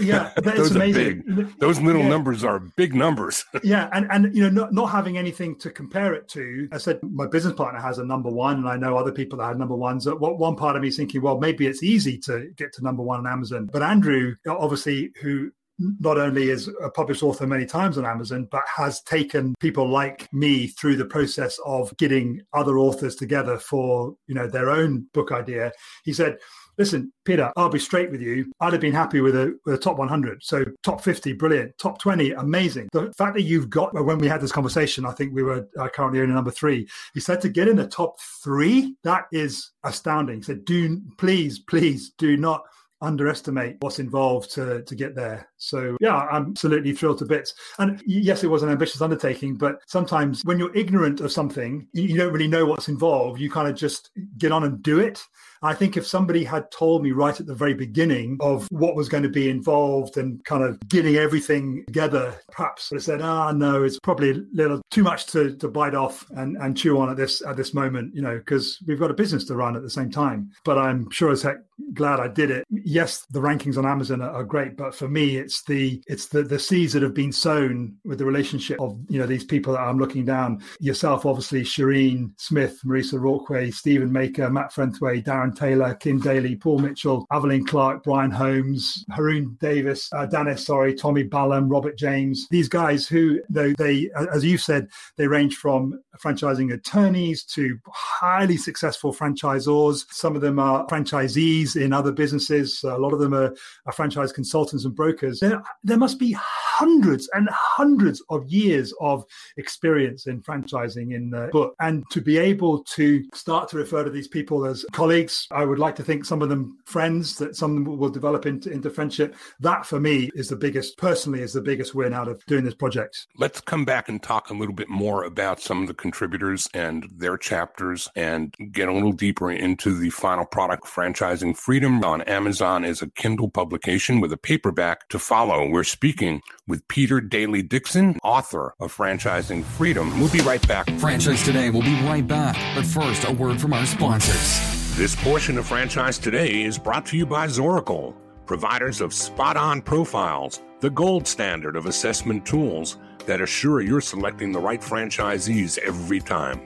yeah, 0.00 0.32
those 0.42 0.74
are 0.74 0.80
big. 0.80 1.58
Those 1.58 1.80
little 1.80 2.02
yeah. 2.02 2.08
numbers 2.08 2.44
are 2.44 2.60
big 2.76 2.94
numbers. 2.94 3.44
yeah, 3.62 3.88
and 3.92 4.06
and 4.10 4.34
you 4.34 4.42
know, 4.42 4.50
not, 4.50 4.72
not 4.72 4.86
having 4.86 5.18
anything 5.18 5.56
to 5.58 5.70
compare 5.70 6.14
it 6.14 6.28
to. 6.28 6.68
I 6.72 6.78
said 6.78 6.98
my 7.02 7.26
business 7.26 7.54
partner 7.54 7.80
has 7.80 7.98
a 7.98 8.04
number 8.04 8.30
one, 8.30 8.56
and 8.56 8.68
I 8.68 8.76
know 8.76 8.96
other 8.96 9.12
people 9.12 9.38
that 9.38 9.44
have 9.44 9.58
number 9.58 9.76
ones. 9.76 10.08
What 10.08 10.38
one 10.38 10.56
part 10.56 10.76
of 10.76 10.82
me 10.82 10.88
is 10.88 10.96
thinking, 10.96 11.22
well, 11.22 11.38
maybe 11.38 11.66
it's 11.66 11.82
easy 11.82 12.18
to 12.18 12.50
get 12.56 12.72
to 12.74 12.82
number 12.82 13.02
one 13.02 13.18
on 13.18 13.26
Amazon, 13.26 13.68
but 13.72 13.82
Andrew, 13.82 14.36
obviously, 14.46 15.12
who 15.20 15.50
not 15.78 16.18
only 16.18 16.50
is 16.50 16.68
a 16.82 16.90
published 16.90 17.22
author 17.22 17.46
many 17.46 17.66
times 17.66 17.98
on 17.98 18.06
Amazon, 18.06 18.48
but 18.50 18.62
has 18.74 19.02
taken 19.02 19.54
people 19.60 19.88
like 19.88 20.32
me 20.32 20.66
through 20.66 20.96
the 20.96 21.04
process 21.04 21.58
of 21.64 21.96
getting 21.96 22.40
other 22.52 22.78
authors 22.78 23.14
together 23.16 23.58
for 23.58 24.14
you 24.26 24.34
know 24.34 24.46
their 24.46 24.70
own 24.70 25.06
book 25.12 25.32
idea. 25.32 25.72
He 26.04 26.12
said, 26.12 26.38
"Listen, 26.78 27.12
Peter, 27.24 27.52
I'll 27.56 27.68
be 27.68 27.78
straight 27.78 28.10
with 28.10 28.22
you. 28.22 28.50
I'd 28.60 28.72
have 28.72 28.80
been 28.80 28.92
happy 28.92 29.20
with 29.20 29.36
a, 29.36 29.58
with 29.64 29.74
a 29.74 29.78
top 29.78 29.98
100. 29.98 30.42
So 30.42 30.64
top 30.82 31.02
50, 31.02 31.34
brilliant. 31.34 31.76
Top 31.78 32.00
20, 32.00 32.32
amazing. 32.32 32.88
The 32.92 33.12
fact 33.16 33.34
that 33.34 33.42
you've 33.42 33.70
got 33.70 33.92
when 33.92 34.18
we 34.18 34.28
had 34.28 34.40
this 34.40 34.52
conversation, 34.52 35.04
I 35.04 35.12
think 35.12 35.34
we 35.34 35.42
were 35.42 35.68
uh, 35.78 35.88
currently 35.88 36.20
only 36.20 36.34
number 36.34 36.50
three. 36.50 36.88
He 37.14 37.20
said 37.20 37.40
to 37.42 37.48
get 37.48 37.68
in 37.68 37.76
the 37.76 37.86
top 37.86 38.18
three, 38.42 38.96
that 39.02 39.24
is 39.32 39.72
astounding. 39.84 40.36
He 40.38 40.42
said, 40.42 40.64
do 40.64 41.00
please, 41.18 41.58
please 41.58 42.12
do 42.18 42.36
not." 42.36 42.64
underestimate 43.02 43.76
what's 43.80 43.98
involved 43.98 44.50
to, 44.52 44.82
to 44.82 44.94
get 44.94 45.14
there. 45.14 45.48
So, 45.58 45.96
yeah, 46.00 46.16
I'm 46.16 46.50
absolutely 46.50 46.92
thrilled 46.92 47.18
to 47.18 47.24
bits. 47.24 47.54
And 47.78 48.02
yes, 48.06 48.44
it 48.44 48.48
was 48.48 48.62
an 48.62 48.68
ambitious 48.68 49.00
undertaking, 49.00 49.56
but 49.56 49.76
sometimes 49.86 50.42
when 50.44 50.58
you're 50.58 50.74
ignorant 50.76 51.20
of 51.20 51.32
something, 51.32 51.86
you 51.92 52.16
don't 52.16 52.32
really 52.32 52.48
know 52.48 52.66
what's 52.66 52.88
involved. 52.88 53.40
You 53.40 53.50
kind 53.50 53.68
of 53.68 53.74
just 53.74 54.10
get 54.38 54.52
on 54.52 54.64
and 54.64 54.82
do 54.82 55.00
it. 55.00 55.22
I 55.62 55.74
think 55.74 55.96
if 55.96 56.06
somebody 56.06 56.44
had 56.44 56.70
told 56.70 57.02
me 57.02 57.12
right 57.12 57.38
at 57.38 57.46
the 57.46 57.54
very 57.54 57.74
beginning 57.74 58.36
of 58.40 58.68
what 58.70 58.94
was 58.94 59.08
going 59.08 59.22
to 59.22 59.28
be 59.28 59.48
involved 59.48 60.16
and 60.16 60.44
kind 60.44 60.62
of 60.62 60.78
getting 60.88 61.16
everything 61.16 61.84
together, 61.86 62.34
perhaps 62.50 62.92
I 62.92 62.98
said, 62.98 63.22
ah, 63.22 63.52
no, 63.52 63.82
it's 63.82 63.98
probably 64.00 64.30
a 64.30 64.42
little 64.52 64.82
too 64.90 65.02
much 65.02 65.26
to, 65.26 65.56
to 65.56 65.68
bite 65.68 65.94
off 65.94 66.26
and, 66.36 66.56
and 66.58 66.76
chew 66.76 66.98
on 66.98 67.10
at 67.10 67.16
this 67.16 67.42
at 67.42 67.56
this 67.56 67.74
moment, 67.74 68.14
you 68.14 68.22
know, 68.22 68.38
because 68.38 68.78
we've 68.86 69.00
got 69.00 69.10
a 69.10 69.14
business 69.14 69.44
to 69.46 69.56
run 69.56 69.76
at 69.76 69.82
the 69.82 69.90
same 69.90 70.10
time. 70.10 70.50
But 70.64 70.78
I'm 70.78 71.10
sure 71.10 71.30
as 71.30 71.42
heck 71.42 71.56
glad 71.94 72.20
I 72.20 72.28
did 72.28 72.50
it. 72.50 72.64
Yes, 72.70 73.26
the 73.30 73.40
rankings 73.40 73.76
on 73.76 73.86
Amazon 73.86 74.22
are, 74.22 74.30
are 74.30 74.44
great, 74.44 74.76
but 74.76 74.94
for 74.94 75.08
me, 75.08 75.36
it's 75.46 75.62
the 75.62 76.02
it's 76.08 76.26
the 76.26 76.42
the 76.42 76.58
seeds 76.58 76.92
that 76.92 77.02
have 77.02 77.14
been 77.14 77.30
sown 77.30 77.96
with 78.04 78.18
the 78.18 78.24
relationship 78.24 78.80
of 78.80 78.98
you 79.08 79.20
know 79.20 79.26
these 79.26 79.44
people 79.44 79.72
that 79.74 79.80
I'm 79.80 79.98
looking 79.98 80.24
down. 80.24 80.60
Yourself, 80.80 81.24
obviously, 81.24 81.62
Shireen 81.62 82.32
Smith, 82.36 82.80
Marisa 82.84 83.14
Rawkway, 83.14 83.72
Stephen 83.72 84.10
Maker, 84.10 84.50
Matt 84.50 84.72
Frenthway, 84.72 85.22
Darren 85.22 85.56
Taylor, 85.56 85.94
Kim 85.94 86.18
Daly, 86.18 86.56
Paul 86.56 86.80
Mitchell, 86.80 87.26
Evelyn 87.32 87.64
Clark, 87.64 88.02
Brian 88.02 88.32
Holmes, 88.32 89.04
Haroon 89.12 89.56
Davis, 89.60 90.10
uh, 90.12 90.26
Dennis, 90.26 90.66
sorry, 90.66 90.94
Tommy 90.94 91.22
Ballum, 91.22 91.68
Robert 91.68 91.96
James. 91.96 92.48
These 92.50 92.68
guys 92.68 93.06
who, 93.06 93.40
though 93.48 93.72
they, 93.78 94.10
as 94.34 94.44
you 94.44 94.58
said, 94.58 94.88
they 95.16 95.28
range 95.28 95.56
from 95.56 96.00
franchising 96.18 96.72
attorneys 96.72 97.44
to 97.44 97.78
highly 97.86 98.56
successful 98.56 99.12
franchisors. 99.12 100.06
Some 100.10 100.34
of 100.34 100.42
them 100.42 100.58
are 100.58 100.86
franchisees 100.86 101.76
in 101.76 101.92
other 101.92 102.10
businesses. 102.10 102.82
A 102.82 102.96
lot 102.96 103.12
of 103.12 103.20
them 103.20 103.34
are, 103.34 103.54
are 103.86 103.92
franchise 103.92 104.32
consultants 104.32 104.84
and 104.84 104.96
brokers. 104.96 105.35
There, 105.40 105.62
there 105.84 105.96
must 105.96 106.18
be 106.18 106.36
hundreds 106.38 107.28
and 107.34 107.48
hundreds 107.50 108.22
of 108.28 108.48
years 108.48 108.92
of 109.00 109.24
experience 109.56 110.26
in 110.26 110.42
franchising 110.42 111.14
in 111.14 111.30
the 111.30 111.48
book. 111.52 111.74
And 111.80 112.04
to 112.10 112.20
be 112.20 112.38
able 112.38 112.84
to 112.84 113.24
start 113.32 113.68
to 113.70 113.76
refer 113.76 114.04
to 114.04 114.10
these 114.10 114.28
people 114.28 114.66
as 114.66 114.84
colleagues, 114.92 115.46
I 115.50 115.64
would 115.64 115.78
like 115.78 115.96
to 115.96 116.02
think 116.02 116.24
some 116.24 116.42
of 116.42 116.48
them 116.48 116.78
friends, 116.84 117.36
that 117.38 117.56
some 117.56 117.76
of 117.76 117.84
them 117.84 117.98
will 117.98 118.10
develop 118.10 118.46
into, 118.46 118.70
into 118.70 118.90
friendship. 118.90 119.36
That 119.60 119.86
for 119.86 120.00
me 120.00 120.30
is 120.34 120.48
the 120.48 120.56
biggest, 120.56 120.98
personally, 120.98 121.40
is 121.40 121.52
the 121.52 121.62
biggest 121.62 121.94
win 121.94 122.12
out 122.12 122.28
of 122.28 122.44
doing 122.46 122.64
this 122.64 122.74
project. 122.74 123.26
Let's 123.36 123.60
come 123.60 123.84
back 123.84 124.08
and 124.08 124.22
talk 124.22 124.50
a 124.50 124.54
little 124.54 124.74
bit 124.74 124.88
more 124.88 125.24
about 125.24 125.60
some 125.60 125.82
of 125.82 125.88
the 125.88 125.94
contributors 125.94 126.68
and 126.74 127.08
their 127.16 127.36
chapters 127.36 128.08
and 128.16 128.54
get 128.72 128.88
a 128.88 128.92
little 128.92 129.12
deeper 129.12 129.50
into 129.50 129.96
the 129.96 130.10
final 130.10 130.44
product, 130.44 130.84
Franchising 130.84 131.56
Freedom 131.56 132.02
on 132.04 132.22
Amazon 132.22 132.84
is 132.84 133.02
a 133.02 133.10
Kindle 133.10 133.48
publication 133.48 134.20
with 134.20 134.32
a 134.32 134.36
paperback 134.36 135.08
to 135.08 135.18
follow. 135.26 135.68
We're 135.68 135.82
speaking 135.82 136.40
with 136.68 136.86
Peter 136.86 137.20
Daly 137.20 137.60
Dickson, 137.60 138.16
author 138.22 138.74
of 138.78 138.96
Franchising 138.96 139.64
Freedom. 139.64 140.20
We'll 140.20 140.30
be 140.30 140.38
right 140.40 140.66
back. 140.68 140.88
Franchise 141.00 141.42
Today 141.42 141.68
will 141.68 141.82
be 141.82 142.00
right 142.02 142.24
back. 142.24 142.56
But 142.76 142.86
first, 142.86 143.28
a 143.28 143.32
word 143.32 143.60
from 143.60 143.72
our 143.72 143.84
sponsors. 143.86 144.96
This 144.96 145.16
portion 145.16 145.58
of 145.58 145.66
Franchise 145.66 146.18
Today 146.18 146.62
is 146.62 146.78
brought 146.78 147.04
to 147.06 147.16
you 147.16 147.26
by 147.26 147.48
Zoracle, 147.48 148.14
providers 148.46 149.00
of 149.00 149.12
spot 149.12 149.56
on 149.56 149.82
profiles, 149.82 150.62
the 150.78 150.90
gold 150.90 151.26
standard 151.26 151.74
of 151.74 151.86
assessment 151.86 152.46
tools 152.46 152.98
that 153.26 153.40
assure 153.40 153.80
you're 153.80 154.00
selecting 154.00 154.52
the 154.52 154.60
right 154.60 154.80
franchisees 154.80 155.76
every 155.78 156.20
time. 156.20 156.60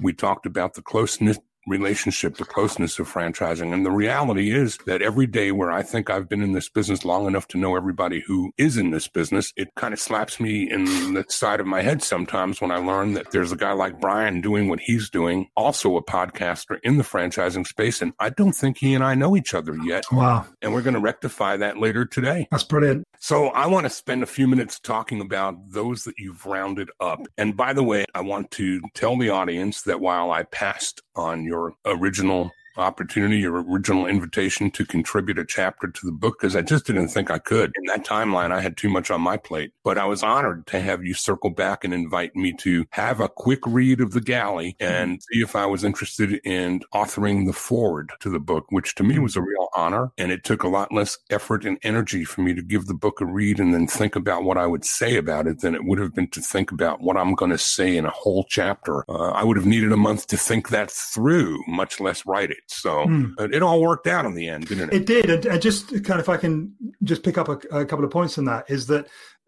we 0.00 0.12
talked 0.12 0.46
about 0.46 0.74
the 0.74 0.82
close 0.82 1.20
knit 1.20 1.38
relationship, 1.66 2.36
the 2.36 2.44
closeness 2.44 2.98
of 2.98 3.12
franchising. 3.12 3.72
And 3.72 3.84
the 3.84 3.90
reality 3.90 4.52
is 4.52 4.78
that 4.86 5.02
every 5.02 5.26
day 5.26 5.52
where 5.52 5.70
I 5.70 5.82
think 5.82 6.10
I've 6.10 6.28
been 6.28 6.42
in 6.42 6.52
this 6.52 6.68
business 6.68 7.04
long 7.04 7.26
enough 7.26 7.48
to 7.48 7.58
know 7.58 7.76
everybody 7.76 8.22
who 8.26 8.52
is 8.56 8.76
in 8.76 8.90
this 8.90 9.08
business, 9.08 9.52
it 9.56 9.68
kind 9.76 9.92
of 9.92 10.00
slaps 10.00 10.40
me 10.40 10.70
in 10.70 11.14
the 11.14 11.24
side 11.28 11.60
of 11.60 11.66
my 11.66 11.82
head 11.82 12.02
sometimes 12.02 12.60
when 12.60 12.70
I 12.70 12.76
learn 12.76 13.14
that 13.14 13.30
there's 13.30 13.52
a 13.52 13.56
guy 13.56 13.72
like 13.72 14.00
Brian 14.00 14.40
doing 14.40 14.68
what 14.68 14.80
he's 14.80 15.10
doing, 15.10 15.48
also 15.56 15.96
a 15.96 16.04
podcaster 16.04 16.78
in 16.82 16.96
the 16.96 17.04
franchising 17.04 17.66
space. 17.66 18.00
And 18.00 18.12
I 18.18 18.30
don't 18.30 18.52
think 18.52 18.78
he 18.78 18.94
and 18.94 19.04
I 19.04 19.14
know 19.14 19.36
each 19.36 19.54
other 19.54 19.76
yet. 19.84 20.04
Wow. 20.10 20.46
And 20.62 20.72
we're 20.72 20.82
going 20.82 20.94
to 20.94 21.00
rectify 21.00 21.56
that 21.58 21.78
later 21.78 22.04
today. 22.04 22.48
That's 22.50 22.64
brilliant. 22.64 23.04
So 23.22 23.48
I 23.48 23.66
want 23.66 23.84
to 23.84 23.90
spend 23.90 24.22
a 24.22 24.26
few 24.26 24.48
minutes 24.48 24.80
talking 24.80 25.20
about 25.20 25.54
those 25.70 26.04
that 26.04 26.14
you've 26.16 26.46
rounded 26.46 26.90
up. 27.00 27.20
And 27.36 27.54
by 27.54 27.74
the 27.74 27.82
way, 27.82 28.06
I 28.14 28.22
want 28.22 28.50
to 28.52 28.80
tell 28.94 29.18
the 29.18 29.28
audience 29.28 29.82
that 29.82 30.00
while 30.00 30.30
I 30.32 30.44
passed 30.44 31.02
on 31.14 31.44
your 31.44 31.74
original 31.84 32.50
opportunity, 32.76 33.38
your 33.38 33.62
original 33.62 34.06
invitation 34.06 34.70
to 34.72 34.84
contribute 34.84 35.38
a 35.38 35.44
chapter 35.44 35.88
to 35.88 36.06
the 36.06 36.12
book 36.12 36.38
because 36.40 36.56
I 36.56 36.62
just 36.62 36.86
didn't 36.86 37.08
think 37.08 37.30
I 37.30 37.38
could. 37.38 37.72
In 37.76 37.84
that 37.86 38.04
timeline, 38.04 38.52
I 38.52 38.60
had 38.60 38.76
too 38.76 38.88
much 38.88 39.10
on 39.10 39.20
my 39.20 39.36
plate. 39.36 39.72
But 39.84 39.98
I 39.98 40.04
was 40.04 40.22
honored 40.22 40.66
to 40.68 40.80
have 40.80 41.04
you 41.04 41.14
circle 41.14 41.50
back 41.50 41.84
and 41.84 41.92
invite 41.92 42.34
me 42.36 42.52
to 42.60 42.86
have 42.90 43.20
a 43.20 43.28
quick 43.28 43.60
read 43.66 44.00
of 44.00 44.12
the 44.12 44.20
galley 44.20 44.76
and 44.80 45.20
see 45.32 45.40
if 45.40 45.56
I 45.56 45.66
was 45.66 45.84
interested 45.84 46.34
in 46.44 46.80
authoring 46.94 47.46
the 47.46 47.52
foreword 47.52 48.12
to 48.20 48.30
the 48.30 48.40
book, 48.40 48.66
which 48.70 48.94
to 48.96 49.04
me 49.04 49.18
was 49.18 49.36
a 49.36 49.42
real 49.42 49.68
honor. 49.76 50.12
And 50.18 50.32
it 50.32 50.44
took 50.44 50.62
a 50.62 50.68
lot 50.68 50.92
less 50.92 51.18
effort 51.30 51.64
and 51.64 51.78
energy 51.82 52.24
for 52.24 52.42
me 52.42 52.54
to 52.54 52.62
give 52.62 52.86
the 52.86 52.94
book 52.94 53.20
a 53.20 53.24
read 53.24 53.60
and 53.60 53.74
then 53.74 53.86
think 53.86 54.16
about 54.16 54.44
what 54.44 54.58
I 54.58 54.66
would 54.66 54.84
say 54.84 55.16
about 55.16 55.46
it 55.46 55.60
than 55.60 55.74
it 55.74 55.84
would 55.84 55.98
have 55.98 56.14
been 56.14 56.28
to 56.28 56.40
think 56.40 56.70
about 56.70 57.00
what 57.00 57.16
I'm 57.16 57.34
going 57.34 57.50
to 57.50 57.58
say 57.58 57.96
in 57.96 58.06
a 58.06 58.10
whole 58.10 58.44
chapter. 58.48 59.04
Uh, 59.10 59.30
I 59.30 59.44
would 59.44 59.56
have 59.56 59.66
needed 59.66 59.92
a 59.92 59.96
month 59.96 60.26
to 60.28 60.36
think 60.36 60.68
that 60.70 60.90
through, 60.90 61.62
much 61.66 62.00
less 62.00 62.26
write 62.26 62.50
it. 62.50 62.59
So 62.66 63.06
mm. 63.06 63.52
it 63.52 63.62
all 63.62 63.80
worked 63.80 64.06
out 64.06 64.24
in 64.24 64.34
the 64.34 64.48
end, 64.48 64.66
didn't 64.66 64.92
it? 64.92 64.94
It 64.94 65.06
did. 65.06 65.30
And, 65.30 65.46
and 65.46 65.62
just 65.62 65.88
kind 66.04 66.20
of, 66.20 66.20
if 66.20 66.28
I 66.28 66.36
can 66.36 66.74
just 67.02 67.22
pick 67.22 67.38
up 67.38 67.48
a, 67.48 67.58
a 67.76 67.84
couple 67.84 68.04
of 68.04 68.10
points 68.10 68.38
on 68.38 68.44
that, 68.46 68.70
is 68.70 68.86
that 68.88 69.06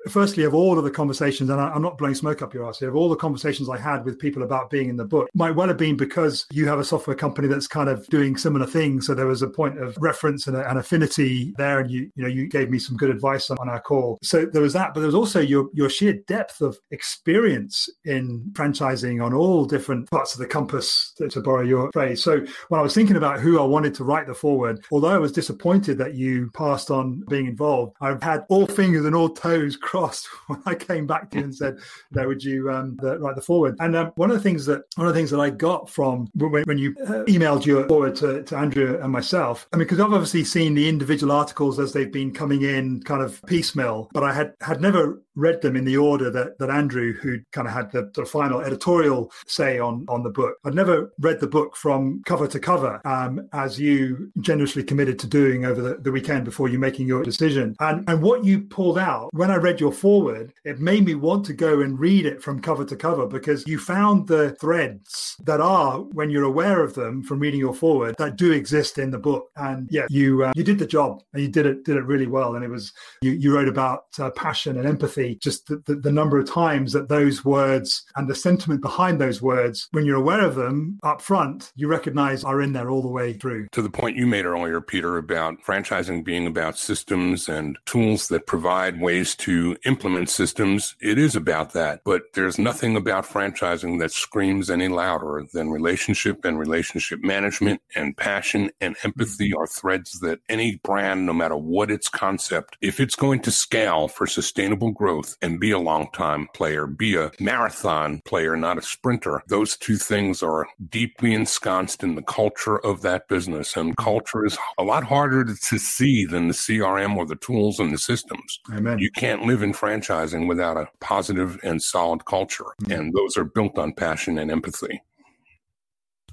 firstly, 0.08 0.44
of 0.44 0.54
all 0.54 0.78
of 0.78 0.84
the 0.84 0.90
conversations, 0.90 1.50
and 1.50 1.60
I, 1.60 1.74
am 1.74 1.82
not 1.82 1.98
blowing 1.98 2.14
smoke 2.14 2.42
up 2.42 2.54
your 2.54 2.68
ass 2.68 2.78
here, 2.78 2.88
of 2.88 2.96
all 2.96 3.08
the 3.08 3.16
conversations 3.16 3.68
I 3.68 3.78
had 3.78 4.04
with 4.04 4.18
people 4.18 4.42
about 4.42 4.70
being 4.70 4.88
in 4.88 4.96
the 4.96 5.04
book, 5.04 5.28
might 5.34 5.52
well 5.52 5.68
have 5.68 5.76
been 5.76 5.96
because 5.96 6.46
you 6.50 6.66
have 6.66 6.78
a 6.78 6.84
software 6.84 7.16
company 7.16 7.48
that's 7.48 7.66
kind 7.66 7.88
of 7.88 8.06
doing 8.08 8.36
similar 8.36 8.66
things. 8.66 9.06
So 9.06 9.14
there 9.14 9.26
was 9.26 9.42
a 9.42 9.48
point 9.48 9.78
of 9.78 9.96
reference 10.00 10.46
and 10.46 10.56
an 10.56 10.76
affinity 10.76 11.54
there, 11.56 11.80
and 11.80 11.90
you, 11.90 12.10
you 12.14 12.22
know, 12.22 12.28
you 12.28 12.48
gave 12.48 12.70
me 12.70 12.78
some 12.78 12.96
good 12.96 13.10
advice 13.10 13.50
on, 13.50 13.58
on 13.58 13.68
our 13.68 13.80
call. 13.80 14.18
So 14.22 14.46
there 14.46 14.62
was 14.62 14.72
that, 14.72 14.94
but 14.94 15.00
there 15.00 15.08
was 15.08 15.14
also 15.14 15.40
your 15.40 15.68
your 15.72 15.88
sheer 15.88 16.14
depth 16.26 16.60
of 16.60 16.78
experience 16.90 17.88
in 18.04 18.44
franchising 18.52 19.24
on 19.24 19.34
all 19.34 19.64
different 19.64 20.10
parts 20.10 20.34
of 20.34 20.40
the 20.40 20.46
compass, 20.46 21.12
to, 21.16 21.28
to 21.28 21.40
borrow 21.40 21.62
your 21.62 21.90
phrase. 21.92 22.22
So 22.22 22.44
when 22.68 22.80
I 22.80 22.82
was 22.82 22.94
thinking 22.94 23.16
about 23.16 23.40
who 23.40 23.60
I 23.60 23.64
wanted 23.64 23.94
to 23.94 24.04
write 24.04 24.26
the 24.26 24.34
foreword, 24.34 24.84
although 24.90 25.08
I 25.08 25.18
was 25.18 25.32
disappointed 25.32 25.98
that 25.98 26.14
you 26.14 26.50
passed 26.54 26.90
on 26.90 27.22
being 27.28 27.46
involved, 27.46 27.96
I've 28.00 28.22
had 28.22 28.44
all 28.48 28.66
fingers 28.66 29.04
and 29.04 29.14
all 29.14 29.28
toes 29.28 29.76
crossed 29.92 30.26
when 30.46 30.62
I 30.64 30.74
came 30.74 31.06
back 31.06 31.30
to 31.30 31.38
you 31.38 31.44
and 31.44 31.54
said, 31.54 31.76
"No, 32.12 32.26
would 32.26 32.42
you 32.42 32.70
um, 32.70 32.96
the, 32.96 33.18
write 33.18 33.36
the 33.36 33.42
foreword?" 33.42 33.76
And 33.78 33.94
um, 33.94 34.06
one 34.16 34.30
of 34.30 34.36
the 34.36 34.42
things 34.42 34.64
that 34.66 34.82
one 34.96 35.06
of 35.06 35.12
the 35.12 35.18
things 35.18 35.30
that 35.30 35.40
I 35.40 35.50
got 35.50 35.90
from 35.90 36.30
when, 36.34 36.64
when 36.64 36.78
you 36.78 36.94
uh, 37.06 37.24
emailed 37.24 37.66
your 37.66 37.86
foreword 37.86 38.16
to, 38.16 38.42
to 38.44 38.56
Andrew 38.56 38.98
and 39.02 39.12
myself, 39.12 39.68
I 39.72 39.76
mean, 39.76 39.84
because 39.84 40.00
I've 40.00 40.12
obviously 40.12 40.44
seen 40.44 40.74
the 40.74 40.88
individual 40.88 41.30
articles 41.30 41.78
as 41.78 41.92
they've 41.92 42.10
been 42.10 42.32
coming 42.32 42.62
in, 42.62 43.02
kind 43.02 43.22
of 43.22 43.42
piecemeal, 43.46 44.08
but 44.14 44.24
I 44.24 44.32
had 44.32 44.54
had 44.62 44.80
never 44.80 45.20
read 45.34 45.62
them 45.62 45.76
in 45.76 45.84
the 45.84 45.96
order 45.96 46.30
that, 46.30 46.58
that 46.58 46.70
Andrew, 46.70 47.12
who 47.14 47.38
kind 47.52 47.66
of 47.66 47.74
had 47.74 47.90
the, 47.92 48.10
the 48.14 48.24
final 48.24 48.60
editorial 48.60 49.32
say 49.46 49.78
on, 49.78 50.04
on 50.08 50.22
the 50.22 50.30
book. 50.30 50.56
I'd 50.64 50.74
never 50.74 51.12
read 51.18 51.40
the 51.40 51.46
book 51.46 51.76
from 51.76 52.22
cover 52.26 52.46
to 52.48 52.60
cover, 52.60 53.00
um, 53.04 53.48
as 53.52 53.78
you 53.78 54.30
generously 54.40 54.84
committed 54.84 55.18
to 55.20 55.26
doing 55.26 55.64
over 55.64 55.80
the, 55.80 55.94
the 55.96 56.12
weekend 56.12 56.44
before 56.44 56.68
you 56.68 56.78
making 56.78 57.06
your 57.06 57.22
decision. 57.22 57.76
And, 57.80 58.08
and 58.08 58.22
what 58.22 58.44
you 58.44 58.60
pulled 58.60 58.98
out, 58.98 59.32
when 59.32 59.50
I 59.50 59.56
read 59.56 59.80
your 59.80 59.92
foreword, 59.92 60.52
it 60.64 60.80
made 60.80 61.04
me 61.04 61.14
want 61.14 61.44
to 61.46 61.52
go 61.52 61.80
and 61.80 61.98
read 61.98 62.26
it 62.26 62.42
from 62.42 62.60
cover 62.60 62.84
to 62.84 62.96
cover 62.96 63.26
because 63.26 63.66
you 63.66 63.78
found 63.78 64.28
the 64.28 64.52
threads 64.60 65.36
that 65.44 65.60
are, 65.60 66.00
when 66.00 66.30
you're 66.30 66.44
aware 66.44 66.82
of 66.82 66.94
them 66.94 67.22
from 67.22 67.40
reading 67.40 67.60
your 67.60 67.74
foreword, 67.74 68.14
that 68.18 68.36
do 68.36 68.52
exist 68.52 68.98
in 68.98 69.10
the 69.10 69.18
book. 69.18 69.50
And 69.56 69.88
yeah, 69.90 70.06
you 70.08 70.44
uh, 70.44 70.52
you 70.54 70.64
did 70.64 70.78
the 70.78 70.86
job 70.86 71.22
and 71.32 71.42
you 71.42 71.48
did 71.48 71.66
it 71.66 71.84
did 71.84 71.96
it 71.96 72.04
really 72.04 72.26
well. 72.26 72.54
And 72.54 72.64
it 72.64 72.70
was 72.70 72.92
you, 73.22 73.32
you 73.32 73.54
wrote 73.54 73.68
about 73.68 74.04
uh, 74.18 74.30
passion 74.30 74.78
and 74.78 74.86
empathy, 74.86 75.21
just 75.42 75.66
the, 75.66 75.82
the, 75.86 75.94
the 75.96 76.12
number 76.12 76.38
of 76.38 76.50
times 76.50 76.92
that 76.92 77.08
those 77.08 77.44
words 77.44 78.04
and 78.16 78.28
the 78.28 78.34
sentiment 78.34 78.80
behind 78.82 79.20
those 79.20 79.40
words, 79.42 79.88
when 79.92 80.04
you're 80.04 80.16
aware 80.16 80.44
of 80.44 80.54
them 80.54 80.98
up 81.02 81.20
front, 81.20 81.72
you 81.74 81.88
recognize 81.88 82.44
are 82.44 82.60
in 82.60 82.72
there 82.72 82.90
all 82.90 83.02
the 83.02 83.08
way 83.08 83.32
through. 83.32 83.68
To 83.72 83.82
the 83.82 83.90
point 83.90 84.16
you 84.16 84.26
made 84.26 84.44
earlier, 84.44 84.80
Peter, 84.80 85.16
about 85.16 85.62
franchising 85.62 86.24
being 86.24 86.46
about 86.46 86.78
systems 86.78 87.48
and 87.48 87.78
tools 87.86 88.28
that 88.28 88.46
provide 88.46 89.00
ways 89.00 89.34
to 89.36 89.76
implement 89.84 90.28
systems, 90.28 90.96
it 91.00 91.18
is 91.18 91.36
about 91.36 91.72
that. 91.72 92.00
But 92.04 92.22
there's 92.34 92.58
nothing 92.58 92.96
about 92.96 93.26
franchising 93.26 93.98
that 94.00 94.12
screams 94.12 94.70
any 94.70 94.88
louder 94.88 95.44
than 95.52 95.70
relationship 95.70 96.44
and 96.44 96.58
relationship 96.58 97.20
management 97.22 97.80
and 97.94 98.16
passion 98.16 98.70
and 98.80 98.96
empathy 99.04 99.52
are 99.54 99.66
threads 99.66 100.20
that 100.20 100.40
any 100.48 100.80
brand, 100.82 101.26
no 101.26 101.32
matter 101.32 101.56
what 101.56 101.90
its 101.90 102.08
concept, 102.08 102.76
if 102.80 103.00
it's 103.00 103.16
going 103.16 103.40
to 103.42 103.50
scale 103.50 104.08
for 104.08 104.26
sustainable 104.26 104.90
growth 104.90 105.11
and 105.42 105.60
be 105.60 105.70
a 105.70 105.78
long 105.78 106.08
time 106.12 106.48
player, 106.54 106.86
be 106.86 107.16
a 107.16 107.30
marathon 107.40 108.20
player, 108.24 108.56
not 108.56 108.78
a 108.78 108.82
sprinter, 108.82 109.42
those 109.48 109.76
two 109.76 109.96
things 109.96 110.42
are 110.42 110.66
deeply 110.88 111.34
ensconced 111.34 112.02
in 112.02 112.14
the 112.14 112.22
culture 112.22 112.78
of 112.78 113.02
that 113.02 113.28
business. 113.28 113.76
And 113.76 113.96
culture 113.96 114.44
is 114.44 114.56
a 114.78 114.82
lot 114.82 115.04
harder 115.04 115.44
to 115.44 115.78
see 115.78 116.24
than 116.24 116.48
the 116.48 116.54
CRM 116.54 117.16
or 117.16 117.26
the 117.26 117.36
tools 117.36 117.78
and 117.78 117.92
the 117.92 117.98
systems. 117.98 118.60
Amen. 118.72 118.98
You 118.98 119.10
can't 119.10 119.44
live 119.44 119.62
in 119.62 119.72
franchising 119.72 120.48
without 120.48 120.76
a 120.76 120.88
positive 121.00 121.58
and 121.62 121.82
solid 121.82 122.24
culture. 122.24 122.64
Mm-hmm. 122.82 122.92
And 122.92 123.12
those 123.14 123.36
are 123.36 123.44
built 123.44 123.78
on 123.78 123.92
passion 123.92 124.38
and 124.38 124.50
empathy. 124.50 125.02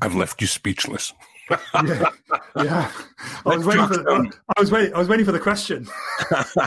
I've 0.01 0.15
left 0.15 0.41
you 0.41 0.47
speechless. 0.47 1.13
Yeah, 1.85 2.09
yeah. 2.55 2.91
I 3.45 3.55
was 3.55 3.65
waiting 3.65 3.87
for. 3.87 4.09
I 4.57 4.59
was 4.59 4.71
waiting. 4.71 4.93
I 4.93 4.99
was 4.99 5.07
waiting 5.07 5.25
for 5.25 5.31
the 5.31 5.39
question. 5.39 5.87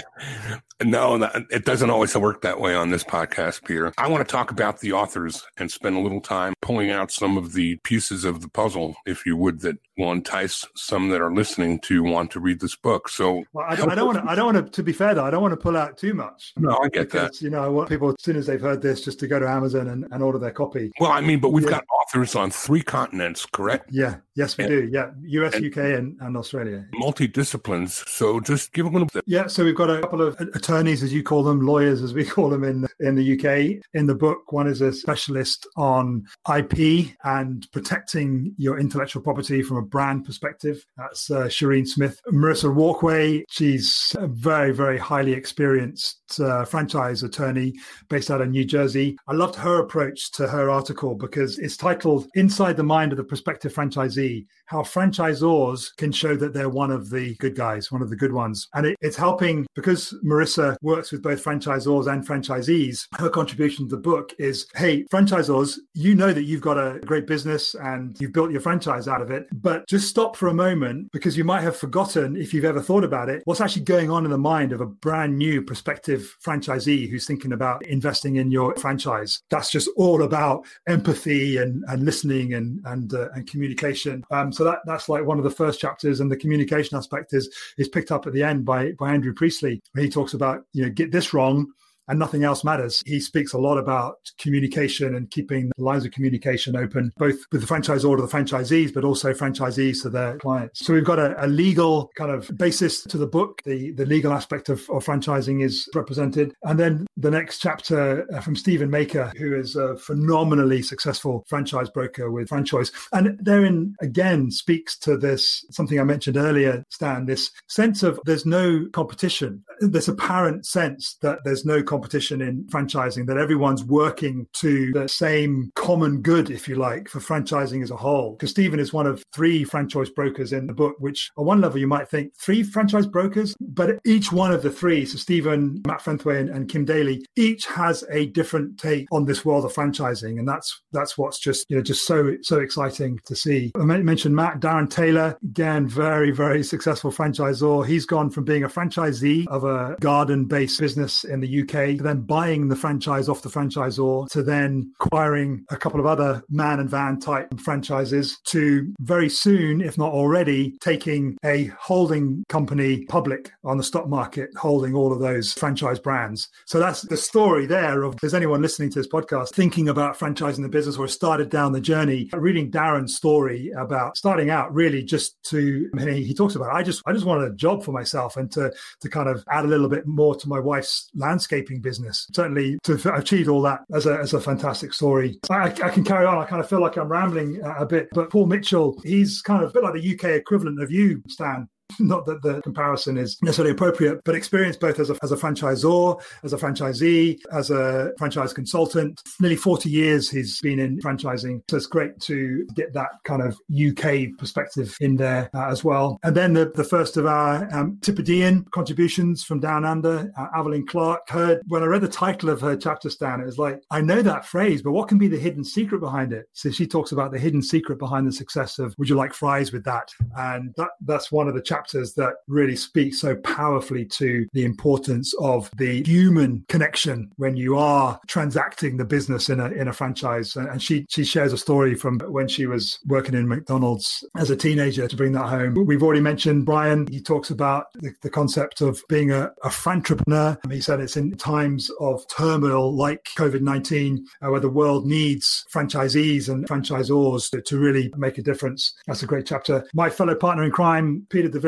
no, 0.84 1.30
it 1.50 1.64
doesn't 1.64 1.90
always 1.90 2.16
work 2.16 2.42
that 2.42 2.60
way 2.60 2.74
on 2.74 2.90
this 2.90 3.04
podcast, 3.04 3.64
Peter. 3.64 3.92
I 3.98 4.08
want 4.08 4.26
to 4.26 4.30
talk 4.30 4.50
about 4.50 4.80
the 4.80 4.92
authors 4.92 5.44
and 5.56 5.70
spend 5.70 5.96
a 5.96 6.00
little 6.00 6.20
time 6.20 6.54
pulling 6.60 6.90
out 6.90 7.10
some 7.10 7.36
of 7.36 7.52
the 7.52 7.76
pieces 7.76 8.24
of 8.24 8.40
the 8.40 8.48
puzzle, 8.48 8.96
if 9.06 9.26
you 9.26 9.36
would, 9.36 9.60
that 9.60 9.78
will 10.02 10.12
entice 10.12 10.66
some 10.74 11.08
that 11.10 11.20
are 11.20 11.32
listening 11.32 11.78
to 11.80 12.02
want 12.02 12.30
to 12.32 12.40
read 12.40 12.60
this 12.60 12.74
book. 12.74 13.08
So, 13.08 13.44
well, 13.52 13.66
I, 13.68 13.76
don't, 13.76 13.90
I, 13.90 13.94
don't, 13.94 14.06
want 14.06 14.24
to. 14.24 14.30
I 14.30 14.34
don't 14.34 14.54
want 14.54 14.66
to. 14.66 14.72
To 14.72 14.82
be 14.82 14.92
fair, 14.92 15.14
though, 15.14 15.24
I 15.24 15.30
don't 15.30 15.42
want 15.42 15.52
to 15.52 15.56
pull 15.56 15.76
out 15.76 15.96
too 15.96 16.14
much. 16.14 16.52
No, 16.56 16.76
I 16.82 16.88
get 16.88 17.10
because, 17.10 17.38
that. 17.38 17.44
You 17.44 17.50
know, 17.50 17.62
I 17.62 17.68
want 17.68 17.88
people 17.88 18.10
as 18.10 18.16
soon 18.18 18.36
as 18.36 18.46
they've 18.46 18.60
heard 18.60 18.82
this, 18.82 19.04
just 19.04 19.20
to 19.20 19.26
go 19.26 19.38
to 19.38 19.48
Amazon 19.48 19.88
and, 19.88 20.06
and 20.10 20.22
order 20.22 20.38
their 20.38 20.50
copy. 20.50 20.90
Well, 20.98 21.12
I 21.12 21.20
mean, 21.20 21.40
but 21.40 21.50
we've 21.50 21.64
yeah. 21.64 21.70
got 21.70 21.84
authors 22.02 22.34
on 22.34 22.50
three 22.50 22.82
continents, 22.82 23.46
correct? 23.46 23.90
Yeah. 23.92 24.16
Yes, 24.34 24.56
we 24.56 24.64
and, 24.64 24.70
do. 24.70 24.88
Yeah, 24.90 25.10
US, 25.42 25.54
and, 25.54 25.66
UK, 25.66 25.76
and, 25.76 26.16
and 26.20 26.36
Australia. 26.36 26.86
Multi-disciplines. 26.94 28.02
So, 28.08 28.40
just 28.40 28.72
give 28.72 28.84
them 28.84 28.94
a 28.94 28.98
little. 28.98 29.10
Bit. 29.12 29.24
Yeah. 29.26 29.46
So 29.46 29.64
we've 29.64 29.76
got 29.76 29.90
a 29.90 30.00
couple 30.00 30.22
of 30.22 30.40
attorneys, 30.40 31.02
as 31.02 31.12
you 31.12 31.22
call 31.22 31.42
them, 31.42 31.60
lawyers, 31.60 32.02
as 32.02 32.14
we 32.14 32.24
call 32.36 32.48
them 32.48 32.64
in 32.64 32.86
in 33.00 33.14
the 33.14 33.38
UK. 33.38 33.82
In 33.94 34.06
the 34.06 34.14
book, 34.14 34.52
one 34.52 34.66
is 34.66 34.80
a 34.80 34.92
specialist 34.92 35.66
on 35.76 36.26
IP 36.54 37.14
and 37.24 37.70
protecting 37.72 38.54
your 38.56 38.78
intellectual 38.78 39.22
property 39.22 39.62
from 39.62 39.76
a 39.76 39.82
brand 39.92 40.24
perspective. 40.24 40.84
That's 40.96 41.30
uh, 41.30 41.44
Shireen 41.44 41.86
Smith. 41.86 42.20
Marissa 42.32 42.74
Walkway, 42.74 43.44
she's 43.48 44.16
a 44.18 44.26
very, 44.26 44.72
very 44.72 44.98
highly 44.98 45.32
experienced 45.32 46.40
uh, 46.40 46.64
franchise 46.64 47.22
attorney 47.22 47.74
based 48.08 48.30
out 48.30 48.40
of 48.40 48.50
New 48.50 48.64
Jersey. 48.64 49.16
I 49.28 49.34
loved 49.34 49.54
her 49.56 49.78
approach 49.80 50.32
to 50.32 50.48
her 50.48 50.70
article 50.70 51.14
because 51.14 51.58
it's 51.58 51.76
titled 51.76 52.26
Inside 52.34 52.76
the 52.76 52.82
Mind 52.82 53.12
of 53.12 53.18
the 53.18 53.24
Prospective 53.24 53.72
Franchisee 53.72 54.46
How 54.64 54.82
Franchisors 54.82 55.94
Can 55.98 56.10
Show 56.10 56.34
That 56.36 56.54
They're 56.54 56.68
One 56.68 56.90
of 56.90 57.10
the 57.10 57.36
Good 57.36 57.54
Guys, 57.54 57.92
one 57.92 58.02
of 58.02 58.10
the 58.10 58.16
good 58.16 58.32
ones. 58.32 58.66
And 58.74 58.86
it, 58.86 58.96
it's 59.02 59.16
helping 59.16 59.66
because 59.74 60.14
Marissa 60.24 60.76
works 60.82 61.12
with 61.12 61.22
both 61.22 61.44
franchisors 61.44 62.10
and 62.10 62.26
franchisees. 62.26 63.06
Her 63.18 63.28
contribution 63.28 63.88
to 63.88 63.96
the 63.96 64.00
book 64.00 64.32
is 64.38 64.66
hey, 64.74 65.04
franchisors, 65.12 65.78
you 65.94 66.14
know 66.14 66.32
that 66.32 66.44
you've 66.44 66.62
got 66.62 66.78
a 66.78 66.98
great 67.00 67.26
business 67.26 67.74
and 67.74 68.18
you've 68.20 68.32
built 68.32 68.50
your 68.50 68.60
franchise 68.60 69.08
out 69.08 69.20
of 69.20 69.30
it, 69.30 69.46
but 69.52 69.71
just 69.88 70.08
stop 70.08 70.36
for 70.36 70.48
a 70.48 70.54
moment 70.54 71.10
because 71.12 71.36
you 71.36 71.44
might 71.44 71.62
have 71.62 71.76
forgotten, 71.76 72.36
if 72.36 72.52
you've 72.52 72.64
ever 72.64 72.80
thought 72.80 73.04
about 73.04 73.28
it, 73.28 73.42
what's 73.44 73.60
actually 73.60 73.84
going 73.84 74.10
on 74.10 74.24
in 74.24 74.30
the 74.30 74.38
mind 74.38 74.72
of 74.72 74.80
a 74.80 74.86
brand 74.86 75.36
new 75.36 75.62
prospective 75.62 76.36
franchisee 76.44 77.08
who's 77.08 77.26
thinking 77.26 77.52
about 77.52 77.84
investing 77.86 78.36
in 78.36 78.50
your 78.50 78.74
franchise. 78.76 79.42
That's 79.50 79.70
just 79.70 79.88
all 79.96 80.22
about 80.22 80.66
empathy 80.86 81.58
and, 81.58 81.84
and 81.88 82.04
listening 82.04 82.54
and 82.54 82.80
and, 82.84 83.12
uh, 83.14 83.28
and 83.34 83.46
communication. 83.46 84.24
Um, 84.30 84.52
so 84.52 84.64
that 84.64 84.80
that's 84.84 85.08
like 85.08 85.24
one 85.24 85.38
of 85.38 85.44
the 85.44 85.50
first 85.50 85.80
chapters, 85.80 86.20
and 86.20 86.30
the 86.30 86.36
communication 86.36 86.96
aspect 86.96 87.32
is 87.32 87.52
is 87.78 87.88
picked 87.88 88.10
up 88.10 88.26
at 88.26 88.32
the 88.32 88.42
end 88.42 88.64
by 88.64 88.92
by 88.92 89.12
Andrew 89.12 89.32
Priestley, 89.32 89.80
where 89.92 90.04
he 90.04 90.10
talks 90.10 90.34
about 90.34 90.64
you 90.72 90.82
know 90.82 90.90
get 90.90 91.12
this 91.12 91.32
wrong 91.32 91.72
and 92.08 92.18
nothing 92.18 92.44
else 92.44 92.64
matters. 92.64 93.02
He 93.06 93.20
speaks 93.20 93.52
a 93.52 93.58
lot 93.58 93.78
about 93.78 94.16
communication 94.38 95.14
and 95.14 95.30
keeping 95.30 95.70
the 95.76 95.84
lines 95.84 96.04
of 96.04 96.12
communication 96.12 96.76
open, 96.76 97.12
both 97.16 97.36
with 97.50 97.60
the 97.60 97.66
franchisor 97.66 98.16
to 98.16 98.22
the 98.22 98.28
franchisees, 98.28 98.92
but 98.92 99.04
also 99.04 99.32
franchisees 99.32 100.02
to 100.02 100.10
their 100.10 100.38
clients. 100.38 100.84
So 100.84 100.92
we've 100.92 101.04
got 101.04 101.18
a, 101.18 101.44
a 101.44 101.46
legal 101.46 102.10
kind 102.16 102.30
of 102.30 102.50
basis 102.56 103.02
to 103.04 103.18
the 103.18 103.26
book. 103.26 103.62
The, 103.64 103.92
the 103.92 104.06
legal 104.06 104.32
aspect 104.32 104.68
of, 104.68 104.80
of 104.90 105.04
franchising 105.04 105.62
is 105.62 105.88
represented. 105.94 106.54
And 106.62 106.78
then 106.78 107.06
the 107.16 107.30
next 107.30 107.58
chapter 107.60 108.26
uh, 108.34 108.40
from 108.40 108.56
Stephen 108.56 108.90
Maker, 108.90 109.32
who 109.36 109.54
is 109.54 109.76
a 109.76 109.96
phenomenally 109.96 110.82
successful 110.82 111.44
franchise 111.48 111.90
broker 111.90 112.30
with 112.30 112.48
franchise. 112.48 112.92
And 113.12 113.38
therein 113.40 113.94
again 114.00 114.50
speaks 114.50 114.98
to 114.98 115.16
this, 115.16 115.64
something 115.70 115.98
I 115.98 116.04
mentioned 116.04 116.36
earlier, 116.36 116.84
Stan, 116.90 117.26
this 117.26 117.50
sense 117.68 118.02
of 118.02 118.18
there's 118.24 118.46
no 118.46 118.86
competition. 118.92 119.64
This 119.80 120.08
apparent 120.08 120.66
sense 120.66 121.16
that 121.22 121.40
there's 121.44 121.64
no 121.64 121.82
competition 121.92 122.40
in 122.40 122.64
franchising, 122.68 123.26
that 123.26 123.36
everyone's 123.36 123.84
working 123.84 124.46
to 124.54 124.90
the 124.92 125.06
same 125.06 125.70
common 125.74 126.22
good, 126.22 126.50
if 126.50 126.66
you 126.66 126.76
like, 126.76 127.06
for 127.06 127.20
franchising 127.20 127.82
as 127.82 127.90
a 127.90 127.96
whole. 127.96 128.32
Because 128.32 128.48
Stephen 128.48 128.80
is 128.80 128.94
one 128.94 129.06
of 129.06 129.22
three 129.34 129.62
franchise 129.62 130.08
brokers 130.08 130.54
in 130.54 130.66
the 130.66 130.72
book, 130.72 130.94
which 131.00 131.30
on 131.36 131.44
one 131.44 131.60
level 131.60 131.78
you 131.78 131.86
might 131.86 132.08
think 132.08 132.32
three 132.38 132.62
franchise 132.62 133.06
brokers, 133.06 133.54
but 133.60 133.98
each 134.06 134.32
one 134.32 134.52
of 134.52 134.62
the 134.62 134.70
three, 134.70 135.04
so 135.04 135.18
Stephen, 135.18 135.82
Matt 135.86 136.00
Fentheway, 136.00 136.40
and, 136.40 136.48
and 136.48 136.66
Kim 136.66 136.86
Daly, 136.86 137.26
each 137.36 137.66
has 137.66 138.02
a 138.10 138.28
different 138.28 138.78
take 138.78 139.06
on 139.12 139.26
this 139.26 139.44
world 139.44 139.66
of 139.66 139.74
franchising. 139.74 140.38
And 140.38 140.48
that's 140.48 140.80
that's 140.92 141.18
what's 141.18 141.38
just, 141.38 141.66
you 141.68 141.76
know, 141.76 141.82
just 141.82 142.06
so 142.06 142.36
so 142.40 142.58
exciting 142.60 143.20
to 143.26 143.36
see. 143.36 143.70
I 143.78 143.84
mentioned 143.84 144.34
Matt, 144.34 144.60
Darren 144.60 144.88
Taylor, 144.88 145.36
again, 145.44 145.86
very, 145.86 146.30
very 146.30 146.62
successful 146.62 147.12
franchisor. 147.12 147.86
He's 147.86 148.06
gone 148.06 148.30
from 148.30 148.44
being 148.44 148.64
a 148.64 148.68
franchisee 148.68 149.46
of 149.48 149.64
a 149.64 149.96
garden 150.00 150.46
based 150.46 150.80
business 150.80 151.24
in 151.24 151.40
the 151.40 151.62
UK 151.62 151.81
to 151.96 152.02
then 152.02 152.20
buying 152.22 152.68
the 152.68 152.76
franchise 152.76 153.28
off 153.28 153.42
the 153.42 153.48
franchisor 153.48 154.28
to 154.30 154.42
then 154.42 154.92
acquiring 155.00 155.64
a 155.70 155.76
couple 155.76 156.00
of 156.00 156.06
other 156.06 156.42
man 156.48 156.80
and 156.80 156.90
van 156.90 157.18
type 157.18 157.48
franchises 157.58 158.38
to 158.44 158.92
very 159.00 159.28
soon, 159.28 159.80
if 159.80 159.98
not 159.98 160.12
already, 160.12 160.76
taking 160.80 161.36
a 161.44 161.64
holding 161.78 162.44
company 162.48 163.04
public 163.06 163.52
on 163.64 163.76
the 163.76 163.84
stock 163.84 164.08
market, 164.08 164.50
holding 164.56 164.94
all 164.94 165.12
of 165.12 165.20
those 165.20 165.52
franchise 165.52 165.98
brands. 165.98 166.48
So 166.66 166.78
that's 166.78 167.02
the 167.02 167.16
story 167.16 167.66
there 167.66 168.02
of 168.02 168.16
there's 168.20 168.34
anyone 168.34 168.62
listening 168.62 168.90
to 168.90 168.98
this 168.98 169.08
podcast 169.08 169.50
thinking 169.54 169.88
about 169.88 170.18
franchising 170.18 170.62
the 170.62 170.68
business 170.68 170.96
or 170.96 171.08
started 171.08 171.50
down 171.50 171.72
the 171.72 171.80
journey, 171.80 172.28
reading 172.32 172.70
Darren's 172.70 173.16
story 173.16 173.70
about 173.76 174.16
starting 174.16 174.50
out 174.50 174.72
really 174.74 175.02
just 175.02 175.42
to 175.44 175.90
I 175.98 176.04
mean, 176.04 176.24
he 176.24 176.34
talks 176.34 176.54
about 176.54 176.74
I 176.74 176.82
just 176.82 177.02
I 177.06 177.12
just 177.12 177.24
wanted 177.24 177.50
a 177.50 177.54
job 177.54 177.84
for 177.84 177.92
myself 177.92 178.36
and 178.36 178.50
to 178.52 178.72
to 179.00 179.08
kind 179.08 179.28
of 179.28 179.44
add 179.50 179.64
a 179.64 179.68
little 179.68 179.88
bit 179.88 180.06
more 180.06 180.34
to 180.34 180.48
my 180.48 180.58
wife's 180.58 181.10
landscaping 181.14 181.71
business. 181.80 182.26
Certainly 182.34 182.78
to 182.84 183.14
achieve 183.14 183.48
all 183.48 183.62
that 183.62 183.80
as 183.94 184.06
a, 184.06 184.18
as 184.18 184.34
a 184.34 184.40
fantastic 184.40 184.92
story. 184.92 185.38
I, 185.50 185.64
I 185.64 185.90
can 185.90 186.04
carry 186.04 186.26
on. 186.26 186.38
I 186.38 186.44
kind 186.44 186.60
of 186.60 186.68
feel 186.68 186.80
like 186.80 186.96
I'm 186.96 187.08
rambling 187.08 187.60
a 187.64 187.86
bit, 187.86 188.08
but 188.12 188.30
Paul 188.30 188.46
Mitchell, 188.46 189.00
he's 189.04 189.40
kind 189.42 189.62
of 189.62 189.70
a 189.70 189.72
bit 189.72 189.82
like 189.82 189.94
the 189.94 190.14
UK 190.14 190.36
equivalent 190.36 190.82
of 190.82 190.90
you, 190.90 191.22
Stan. 191.28 191.68
Not 192.00 192.26
that 192.26 192.42
the 192.42 192.60
comparison 192.62 193.16
is 193.16 193.38
necessarily 193.42 193.72
appropriate, 193.72 194.22
but 194.24 194.34
experience 194.34 194.76
both 194.76 194.98
as 194.98 195.10
a, 195.10 195.16
as 195.22 195.32
a 195.32 195.36
franchisor, 195.36 196.20
as 196.42 196.52
a 196.52 196.56
franchisee, 196.56 197.38
as 197.52 197.70
a 197.70 198.12
franchise 198.18 198.52
consultant. 198.52 199.22
Nearly 199.40 199.56
40 199.56 199.90
years 199.90 200.30
he's 200.30 200.60
been 200.60 200.78
in 200.78 200.98
franchising. 201.00 201.62
So 201.68 201.76
it's 201.76 201.86
great 201.86 202.20
to 202.20 202.66
get 202.74 202.92
that 202.94 203.10
kind 203.24 203.42
of 203.42 203.58
UK 203.70 204.38
perspective 204.38 204.96
in 205.00 205.16
there 205.16 205.50
uh, 205.54 205.68
as 205.68 205.84
well. 205.84 206.18
And 206.22 206.36
then 206.36 206.52
the, 206.52 206.72
the 206.74 206.84
first 206.84 207.16
of 207.16 207.26
our 207.26 207.68
um, 207.74 207.98
Tippidian 208.00 208.70
contributions 208.70 209.42
from 209.44 209.60
Down 209.60 209.84
Under, 209.84 210.32
uh, 210.38 210.62
Clark, 210.88 211.28
heard 211.28 211.60
when 211.68 211.82
I 211.82 211.86
read 211.86 212.02
the 212.02 212.08
title 212.08 212.48
of 212.48 212.60
her 212.60 212.76
chapter, 212.76 213.10
Stan, 213.10 213.40
it 213.40 213.46
was 213.46 213.58
like, 213.58 213.82
I 213.90 214.00
know 214.00 214.22
that 214.22 214.46
phrase, 214.46 214.82
but 214.82 214.92
what 214.92 215.08
can 215.08 215.18
be 215.18 215.28
the 215.28 215.38
hidden 215.38 215.64
secret 215.64 216.00
behind 216.00 216.32
it? 216.32 216.46
So 216.52 216.70
she 216.70 216.86
talks 216.86 217.12
about 217.12 217.32
the 217.32 217.38
hidden 217.38 217.62
secret 217.62 217.98
behind 217.98 218.26
the 218.26 218.32
success 218.32 218.78
of 218.78 218.94
Would 218.98 219.08
You 219.08 219.16
Like 219.16 219.34
Fries 219.34 219.72
with 219.72 219.84
that? 219.84 220.08
And 220.36 220.72
that 220.76 220.90
that's 221.02 221.32
one 221.32 221.48
of 221.48 221.54
the 221.54 221.62
chapters 221.62 221.81
chapters 221.82 222.14
that 222.14 222.34
really 222.46 222.76
speak 222.76 223.14
so 223.14 223.36
powerfully 223.36 224.04
to 224.04 224.46
the 224.52 224.64
importance 224.64 225.34
of 225.40 225.70
the 225.76 226.02
human 226.04 226.64
connection 226.68 227.30
when 227.36 227.56
you 227.56 227.76
are 227.76 228.20
transacting 228.28 228.96
the 228.96 229.04
business 229.04 229.48
in 229.48 229.60
a 229.60 229.66
in 229.70 229.88
a 229.88 229.92
franchise. 229.92 230.54
And 230.56 230.80
she 230.80 231.06
she 231.08 231.24
shares 231.24 231.52
a 231.52 231.58
story 231.58 231.94
from 231.94 232.20
when 232.20 232.48
she 232.48 232.66
was 232.66 232.98
working 233.06 233.34
in 233.34 233.48
McDonald's 233.48 234.24
as 234.36 234.50
a 234.50 234.56
teenager 234.56 235.08
to 235.08 235.16
bring 235.16 235.32
that 235.32 235.48
home. 235.48 235.74
We've 235.86 236.02
already 236.02 236.20
mentioned 236.20 236.66
Brian. 236.66 237.06
He 237.08 237.20
talks 237.20 237.50
about 237.50 237.86
the, 237.94 238.12
the 238.22 238.30
concept 238.30 238.80
of 238.80 239.02
being 239.08 239.32
a, 239.32 239.50
a 239.64 239.72
entrepreneur. 239.86 240.56
He 240.70 240.80
said 240.80 241.00
it's 241.00 241.16
in 241.16 241.32
times 241.36 241.90
of 242.00 242.26
turmoil 242.28 242.94
like 242.94 243.24
COVID 243.36 243.60
nineteen 243.60 244.24
uh, 244.40 244.50
where 244.50 244.60
the 244.60 244.70
world 244.70 245.06
needs 245.06 245.64
franchisees 245.74 246.48
and 246.48 246.66
franchisors 246.68 247.50
to, 247.50 247.60
to 247.62 247.78
really 247.78 248.12
make 248.16 248.38
a 248.38 248.42
difference. 248.42 248.94
That's 249.06 249.22
a 249.22 249.26
great 249.26 249.46
chapter. 249.46 249.84
My 249.94 250.08
fellow 250.08 250.34
partner 250.34 250.62
in 250.64 250.70
crime, 250.70 251.26
Peter 251.30 251.48
de 251.48 251.58